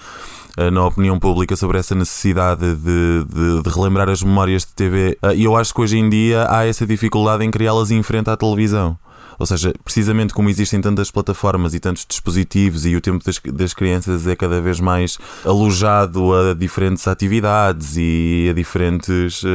na 0.72 0.86
opinião 0.86 1.18
pública 1.20 1.56
sobre 1.56 1.78
essa 1.80 1.96
necessidade 1.96 2.76
de, 2.76 3.24
de, 3.26 3.63
de 3.63 3.70
relembrar 3.70 4.10
as 4.10 4.22
memórias 4.22 4.63
de 4.66 4.74
TV. 4.74 5.18
Eh, 5.22 5.36
E 5.36 5.44
eu 5.46 5.56
acho 5.56 5.74
que 5.74 5.82
hoje 5.82 5.98
em 5.98 6.10
dia 6.10 6.46
há 6.50 6.66
essa 6.66 6.86
dificuldade 6.86 7.44
em 7.44 7.52
criá-las 7.52 7.92
em 7.92 8.04
frente 8.04 8.30
à 8.30 8.38
televisão. 8.38 8.98
Ou 9.40 9.46
seja, 9.46 9.74
precisamente 9.84 10.34
como 10.34 10.50
existem 10.50 10.80
tantas 10.82 11.12
plataformas 11.12 11.74
e 11.74 11.80
tantos 11.80 12.06
dispositivos 12.08 12.86
e 12.86 12.96
o 12.96 13.02
tempo 13.02 13.24
das, 13.24 13.40
das 13.54 13.74
crianças 13.74 14.28
é 14.28 14.36
cada 14.36 14.62
vez 14.62 14.80
mais 14.80 15.18
alojado 15.46 16.34
a 16.34 16.54
diferentes 16.54 17.08
atividades 17.08 17.96
e 17.98 18.48
a 18.50 18.54
diferentes 18.54 19.44
uh, 19.44 19.48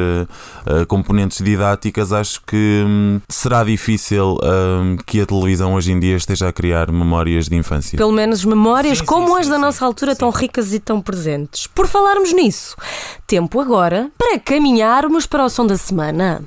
uh, 0.67 0.87
componentes 0.87 1.39
didáticas, 1.43 2.13
acho 2.13 2.43
que 2.47 2.85
hum, 2.87 3.21
será 3.29 3.65
difícil 3.65 4.39
hum, 4.43 4.97
que 5.07 5.21
a 5.21 5.27
televisão 5.27 5.75
hoje 5.75 5.93
em 5.93 6.01
dia 6.01 6.17
esteja 6.17 6.49
a 6.49 6.53
criar 6.53 6.91
memórias 6.91 7.49
de 7.49 7.57
infância. 7.57 7.97
Pelo 7.97 8.13
menos 8.13 8.45
memórias 8.45 8.99
Sim, 8.99 9.05
como 9.05 9.29
sim, 9.29 9.39
as 9.39 9.45
sim, 9.47 9.51
da 9.51 9.57
sim. 9.57 9.63
nossa 9.63 9.85
altura, 9.85 10.17
tão 10.17 10.31
ricas 10.31 10.73
e 10.73 10.81
tão 10.81 11.01
presentes. 11.01 11.67
Por 11.67 11.87
falarmos 11.87 12.33
nisso, 12.33 12.77
tempo 13.27 13.61
agora 13.61 14.11
para 14.19 14.39
caminharmos 14.39 15.27
para 15.27 15.45
o 15.45 15.49
som 15.49 15.67
da 15.67 15.77
semana. 15.77 16.43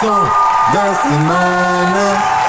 Som 0.00 0.53
da 0.74 0.92
semana. 0.94 2.43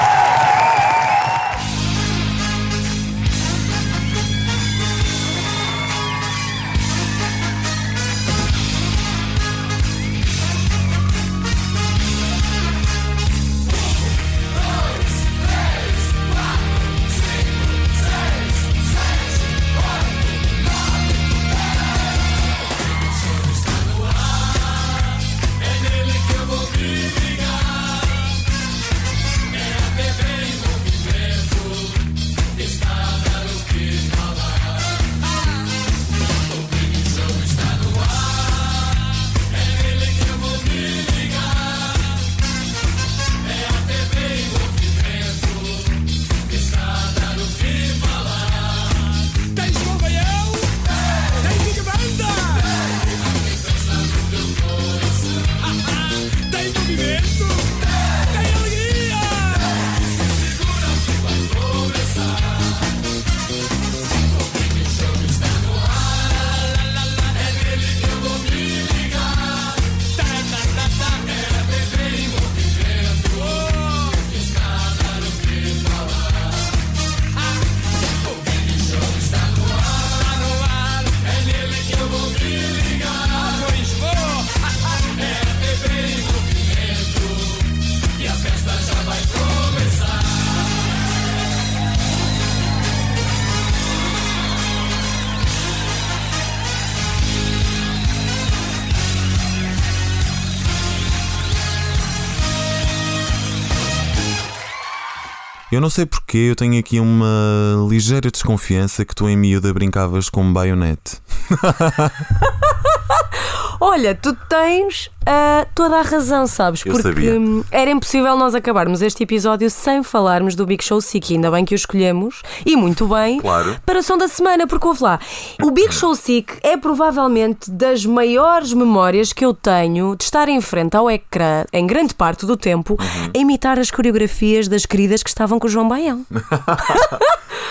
Eu 105.76 105.80
não 105.82 105.90
sei 105.90 106.06
porque 106.06 106.38
eu 106.38 106.56
tenho 106.56 106.80
aqui 106.80 106.98
uma 106.98 107.86
ligeira 107.86 108.30
desconfiança 108.30 109.04
que 109.04 109.14
tu 109.14 109.28
em 109.28 109.36
miúda 109.36 109.74
brincavas 109.74 110.30
com 110.30 110.50
baionete. 110.50 111.20
Olha, 113.78 114.14
tu 114.14 114.34
tens 114.48 115.10
ah, 115.26 115.66
toda 115.74 115.96
a 115.98 116.02
razão, 116.02 116.46
sabes? 116.46 116.82
Eu 116.86 116.92
Porque 116.92 117.08
sabia. 117.08 117.34
era 117.70 117.90
impossível 117.90 118.36
nós 118.36 118.54
acabarmos 118.54 119.02
este 119.02 119.22
episódio 119.24 119.68
sem 119.70 120.02
falarmos 120.02 120.54
do 120.54 120.64
Big 120.64 120.82
Show 120.84 121.00
Sick. 121.00 121.34
Ainda 121.34 121.50
bem 121.50 121.64
que 121.64 121.74
o 121.74 121.76
escolhemos, 121.76 122.42
e 122.64 122.76
muito 122.76 123.06
bem, 123.08 123.40
Claro. 123.40 123.76
para 123.84 123.98
o 123.98 124.02
som 124.02 124.16
da 124.16 124.28
semana, 124.28 124.66
porque 124.66 124.86
ouve 124.86 125.02
lá. 125.02 125.18
O 125.62 125.70
Big 125.70 125.92
Show 125.92 126.14
Sick 126.14 126.54
é 126.62 126.76
provavelmente 126.76 127.70
das 127.70 128.04
maiores 128.06 128.72
memórias 128.72 129.32
que 129.32 129.44
eu 129.44 129.52
tenho 129.52 130.14
de 130.16 130.24
estar 130.24 130.48
em 130.48 130.60
frente 130.60 130.96
ao 130.96 131.10
ecrã, 131.10 131.64
em 131.72 131.86
grande 131.86 132.14
parte 132.14 132.46
do 132.46 132.56
tempo, 132.56 132.96
Uhum. 133.00 133.30
a 133.34 133.38
imitar 133.38 133.78
as 133.78 133.90
coreografias 133.90 134.68
das 134.68 134.86
queridas 134.86 135.22
que 135.22 135.28
estavam 135.28 135.58
com 135.58 135.66
o 135.66 135.70
João 135.70 135.88
Baião. 135.88 136.24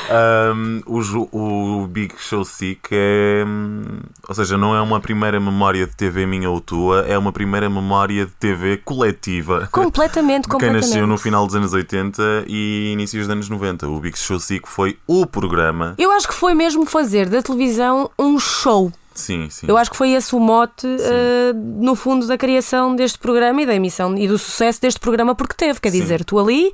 Um, 0.07 0.81
o, 0.85 1.81
o 1.83 1.87
Big 1.87 2.13
Show 2.19 2.45
Sick 2.45 2.89
é. 2.91 3.43
hum, 3.45 3.83
Ou 4.27 4.35
seja, 4.35 4.55
não 4.57 4.75
é 4.75 4.81
uma 4.81 4.99
primeira 4.99 5.39
memória 5.39 5.87
de 5.87 5.95
TV 5.95 6.25
minha 6.27 6.49
ou 6.49 6.59
tua, 6.61 7.05
é 7.07 7.17
uma 7.17 7.31
primeira 7.31 7.44
memória 7.45 8.25
de 8.25 8.31
TV 8.33 8.77
coletiva. 8.77 9.67
Completamente, 9.71 10.43
De 10.45 10.49
quem 10.49 10.51
completamente. 10.53 10.87
nasceu 10.87 11.07
no 11.07 11.17
final 11.17 11.45
dos 11.45 11.55
anos 11.55 11.73
80 11.73 12.45
e 12.47 12.91
inícios 12.93 13.27
dos 13.27 13.31
anos 13.31 13.49
90. 13.49 13.87
O 13.87 13.99
Big 13.99 14.17
Show 14.17 14.39
Sick 14.39 14.67
foi 14.67 14.97
o 15.07 15.25
programa. 15.25 15.95
Eu 15.97 16.11
acho 16.11 16.27
que 16.27 16.33
foi 16.33 16.53
mesmo 16.53 16.85
fazer 16.85 17.29
da 17.29 17.41
televisão 17.41 18.09
um 18.17 18.37
show. 18.39 18.91
Sim, 19.13 19.47
sim. 19.49 19.65
Eu 19.69 19.77
acho 19.77 19.89
que 19.91 19.95
foi 19.97 20.11
esse 20.11 20.35
o 20.35 20.39
mote, 20.41 20.85
eh, 20.85 21.53
no 21.53 21.95
fundo, 21.95 22.27
da 22.27 22.37
criação 22.37 22.93
deste 22.93 23.17
programa 23.17 23.61
e 23.61 23.65
da 23.65 23.73
emissão 23.73 24.17
e 24.17 24.27
do 24.27 24.37
sucesso 24.37 24.81
deste 24.81 24.99
programa, 24.99 25.33
porque 25.33 25.53
teve. 25.55 25.79
Quer 25.79 25.91
Sim. 25.91 26.01
dizer, 26.01 26.25
tu 26.25 26.37
ali. 26.37 26.73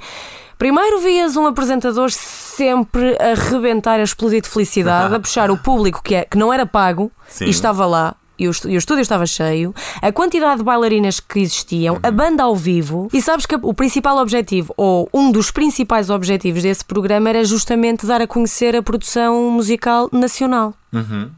Primeiro 0.58 1.00
vias 1.00 1.36
um 1.36 1.46
apresentador 1.48 2.10
sempre 2.12 3.16
a 3.20 3.34
rebentar, 3.34 4.00
a 4.00 4.04
explodir 4.04 4.42
de 4.42 4.50
felicidade, 4.50 5.14
a 5.16 5.20
puxar 5.22 5.50
o 5.52 5.58
público 5.58 6.02
que, 6.04 6.16
é, 6.16 6.26
que 6.26 6.38
não 6.38 6.52
era 6.52 6.66
pago 6.66 7.12
Sim. 7.28 7.46
e 7.46 7.50
estava 7.50 7.86
lá. 7.86 8.16
E 8.40 8.48
o, 8.48 8.52
estúdio 8.52 9.02
estava 9.02 9.26
cheio, 9.28 9.74
a 10.02 10.12
quantidade 10.12 10.58
de 10.60 10.64
bailarinas 10.64 11.20
que 11.20 11.40
existiam, 11.40 12.00
a 12.02 12.10
banda 12.10 12.42
ao 12.44 12.56
vivo, 12.56 13.08
e 13.14 13.22
sabes 13.22 13.46
que 13.46 13.56
o 13.62 13.74
principal 13.74 14.18
objetivo, 14.18 14.74
ou 14.76 15.08
um 15.14 15.32
dos 15.32 15.52
principais 15.52 16.10
objetivos 16.10 16.64
desse 16.64 16.84
programa, 16.84 17.30
era 17.30 17.44
justamente 17.44 18.06
dar 18.06 18.20
a 18.20 18.26
conhecer 18.26 18.76
a 18.76 18.82
produção 18.82 19.52
musical 19.52 20.10
nacional. 20.12 20.74
Uhum. 20.92 21.30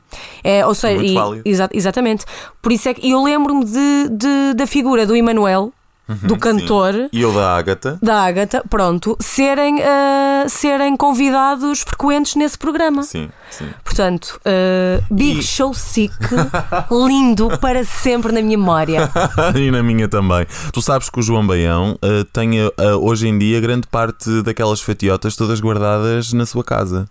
É, 0.44 0.66
ou 0.66 0.74
seja, 0.74 1.04
e- 1.04 1.14
exa- 1.46 1.70
exatamente. 1.74 2.24
Por 2.62 2.72
isso 2.72 2.88
é 2.88 2.94
que 2.94 3.10
eu 3.12 3.22
lembro-me 3.22 3.66
de, 3.66 4.10
de- 4.10 4.54
da 4.56 4.66
figura 4.66 5.06
do 5.06 5.14
Emanuel, 5.16 5.74
do 6.22 6.38
cantor. 6.38 6.94
Uhum, 6.94 7.02
Sim. 7.04 7.10
E 7.14 7.22
eu 7.22 7.34
da 7.34 7.56
Ágata. 7.56 7.98
Da 8.02 8.22
Ágata, 8.24 8.64
pronto, 8.70 9.18
serem, 9.20 9.82
ah, 9.84 10.46
serem 10.48 10.96
convidados 10.96 11.82
frequentes 11.82 12.36
nesse 12.36 12.58
programa. 12.58 13.04
Sim, 13.04 13.30
sim. 13.50 13.68
Portanto, 13.84 14.40
ah, 14.46 15.04
Big 15.12 15.40
E- 15.40 15.44
Show 15.44 15.74
Sick, 15.74 16.14
lindo 16.92 17.58
para 17.60 17.84
sempre 17.84 18.32
na 18.32 18.42
minha 18.42 18.58
memória. 18.58 19.10
e 19.56 19.72
na 19.72 19.82
minha 19.84 20.08
também. 20.08 20.46
Tu 20.72 20.82
sabes 20.82 21.10
que 21.10 21.20
o 21.20 21.24
João 21.24 21.46
Baião 21.46 21.98
eh, 22.02 22.26
tem 22.32 22.52
hoje 23.02 23.28
em 23.28 23.38
dia 23.38 23.60
grande 23.62 23.88
parte 23.88 24.42
daquelas 24.42 24.82
fatiotas 24.82 25.36
todas 25.36 25.60
guardadas 25.60 26.34
na 26.34 26.46
sua 26.46 26.64
casa. 26.64 27.08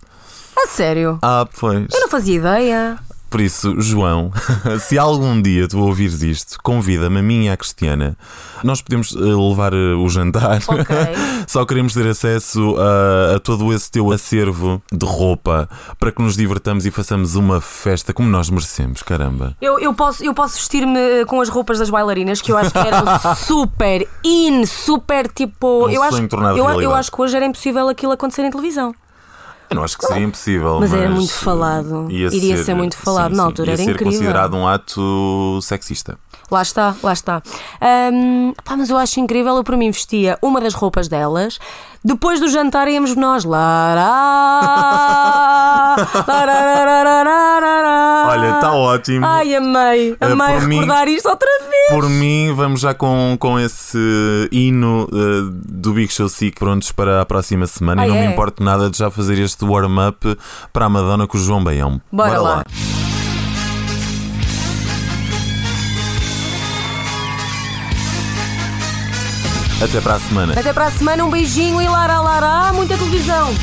A 0.55 0.67
sério? 0.67 1.17
Ah, 1.21 1.47
pois. 1.59 1.87
Eu 1.91 1.99
não 2.01 2.07
fazia 2.09 2.35
ideia. 2.35 2.97
Por 3.33 3.41
isso, 3.41 3.81
João, 3.81 4.31
se 4.79 4.95
algum 4.95 5.41
dia 5.41 5.67
tu 5.67 5.79
ouvires 5.79 6.21
isto, 6.21 6.59
convida-me 6.61 7.17
a 7.17 7.23
mim 7.23 7.45
e 7.45 7.49
à 7.49 7.57
Cristiana. 7.57 8.15
Nós 8.63 8.79
podemos 8.79 9.15
eh, 9.15 9.19
levar 9.19 9.73
eh, 9.73 9.95
o 9.95 10.07
jantar. 10.07 10.61
Só 11.49 11.65
queremos 11.65 11.95
ter 11.95 12.05
acesso 12.05 12.75
a, 12.77 13.37
a 13.37 13.39
todo 13.39 13.73
esse 13.73 13.89
teu 13.89 14.11
acervo 14.11 14.79
de 14.91 15.03
roupa 15.03 15.67
para 15.97 16.11
que 16.11 16.21
nos 16.21 16.35
divertamos 16.35 16.85
e 16.85 16.91
façamos 16.91 17.33
uma 17.33 17.59
festa 17.59 18.13
como 18.13 18.29
nós 18.29 18.51
merecemos, 18.51 19.01
caramba. 19.01 19.57
Eu, 19.59 19.79
eu 19.79 19.95
posso, 19.95 20.23
eu 20.23 20.35
posso 20.35 20.57
vestir-me 20.57 21.25
com 21.25 21.41
as 21.41 21.49
roupas 21.49 21.79
das 21.79 21.89
bailarinas 21.89 22.39
que 22.39 22.51
eu 22.51 22.57
acho 22.57 22.69
que 22.69 22.77
eram 22.77 23.03
super 23.35 24.07
in, 24.23 24.63
super 24.67 25.27
tipo. 25.27 25.87
Um 25.87 25.89
eu, 25.89 26.03
acho, 26.03 26.17
eu, 26.55 26.81
eu 26.81 26.93
acho 26.93 27.11
que 27.11 27.19
hoje 27.19 27.35
era 27.35 27.47
impossível 27.47 27.89
aquilo 27.89 28.11
acontecer 28.11 28.43
em 28.43 28.51
televisão. 28.51 28.93
Eu 29.73 29.77
não 29.77 29.83
acho 29.83 29.97
que 29.97 30.05
seria 30.05 30.23
impossível. 30.23 30.79
Mas 30.79 30.93
era 30.93 31.09
muito 31.09 31.33
falado. 31.33 32.07
ia 32.09 32.27
Iria 32.27 32.63
ser 32.63 32.73
muito 32.75 32.97
falado. 32.97 33.31
sim, 33.31 33.37
Na 33.37 33.43
altura 33.43 33.69
ia 33.69 33.73
era 33.73 33.83
ser 33.83 33.91
incrível. 33.91 34.11
considerado 34.13 34.53
um 34.55 34.67
ato 34.67 35.59
sexista. 35.61 36.17
Lá 36.53 36.61
está, 36.61 36.95
lá 37.01 37.13
está. 37.13 37.41
Ahm, 37.81 38.53
pá, 38.63 38.77
mas 38.77 38.87
eu 38.91 38.97
acho 38.97 39.19
incrível, 39.19 39.55
eu 39.57 39.63
para 39.63 39.75
mim 39.75 39.89
vestia 39.89 40.37
uma 40.39 40.61
das 40.61 40.75
roupas 40.75 41.07
delas. 41.07 41.57
Depois 42.05 42.39
do 42.39 42.47
jantar 42.47 42.87
íamos 42.87 43.15
nós. 43.15 43.43
Larararararará. 47.33 48.27
Olha, 48.29 48.55
está 48.55 48.71
ótimo. 48.73 49.25
Ai, 49.25 49.55
amei, 49.55 50.15
Eh, 50.19 50.25
amei 50.31 50.59
mim- 50.61 50.75
recordar 50.81 51.07
isto 51.07 51.27
outra 51.29 51.49
vez. 51.61 51.89
Por 51.89 52.09
mim, 52.09 52.53
vamos 52.55 52.81
já 52.81 52.93
com, 52.93 53.35
com 53.39 53.59
esse 53.59 53.97
hino 54.51 55.07
eh, 55.11 55.49
do 55.65 55.93
Big 55.93 56.11
Show 56.13 56.29
Sick 56.29 56.57
prontos 56.59 56.91
para 56.91 57.21
a 57.21 57.25
próxima 57.25 57.65
semana. 57.67 58.03
Ah, 58.03 58.07
e 58.07 58.09
não 58.09 58.17
é? 58.17 58.27
me 58.27 58.33
importa 58.33 58.63
nada 58.63 58.89
de 58.89 58.97
já 58.97 59.09
fazer 59.09 59.39
este 59.39 59.63
warm-up 59.65 60.37
para 60.71 60.85
a 60.85 60.89
Madonna 60.89 61.25
com 61.27 61.37
o 61.37 61.41
João 61.41 61.63
Baião. 61.63 62.01
Bora 62.11 62.39
lá. 62.41 62.63
Até 69.83 69.99
para 69.99 70.15
a 70.15 70.19
semana. 70.19 70.53
Até 70.57 70.71
para 70.71 70.85
a 70.85 70.91
semana, 70.91 71.25
um 71.25 71.29
beijinho 71.29 71.81
e 71.81 71.87
lará, 71.89 72.21
lará, 72.21 72.71
muita 72.71 72.97
televisão. 72.97 73.53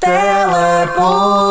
Teleponto. 0.00 1.42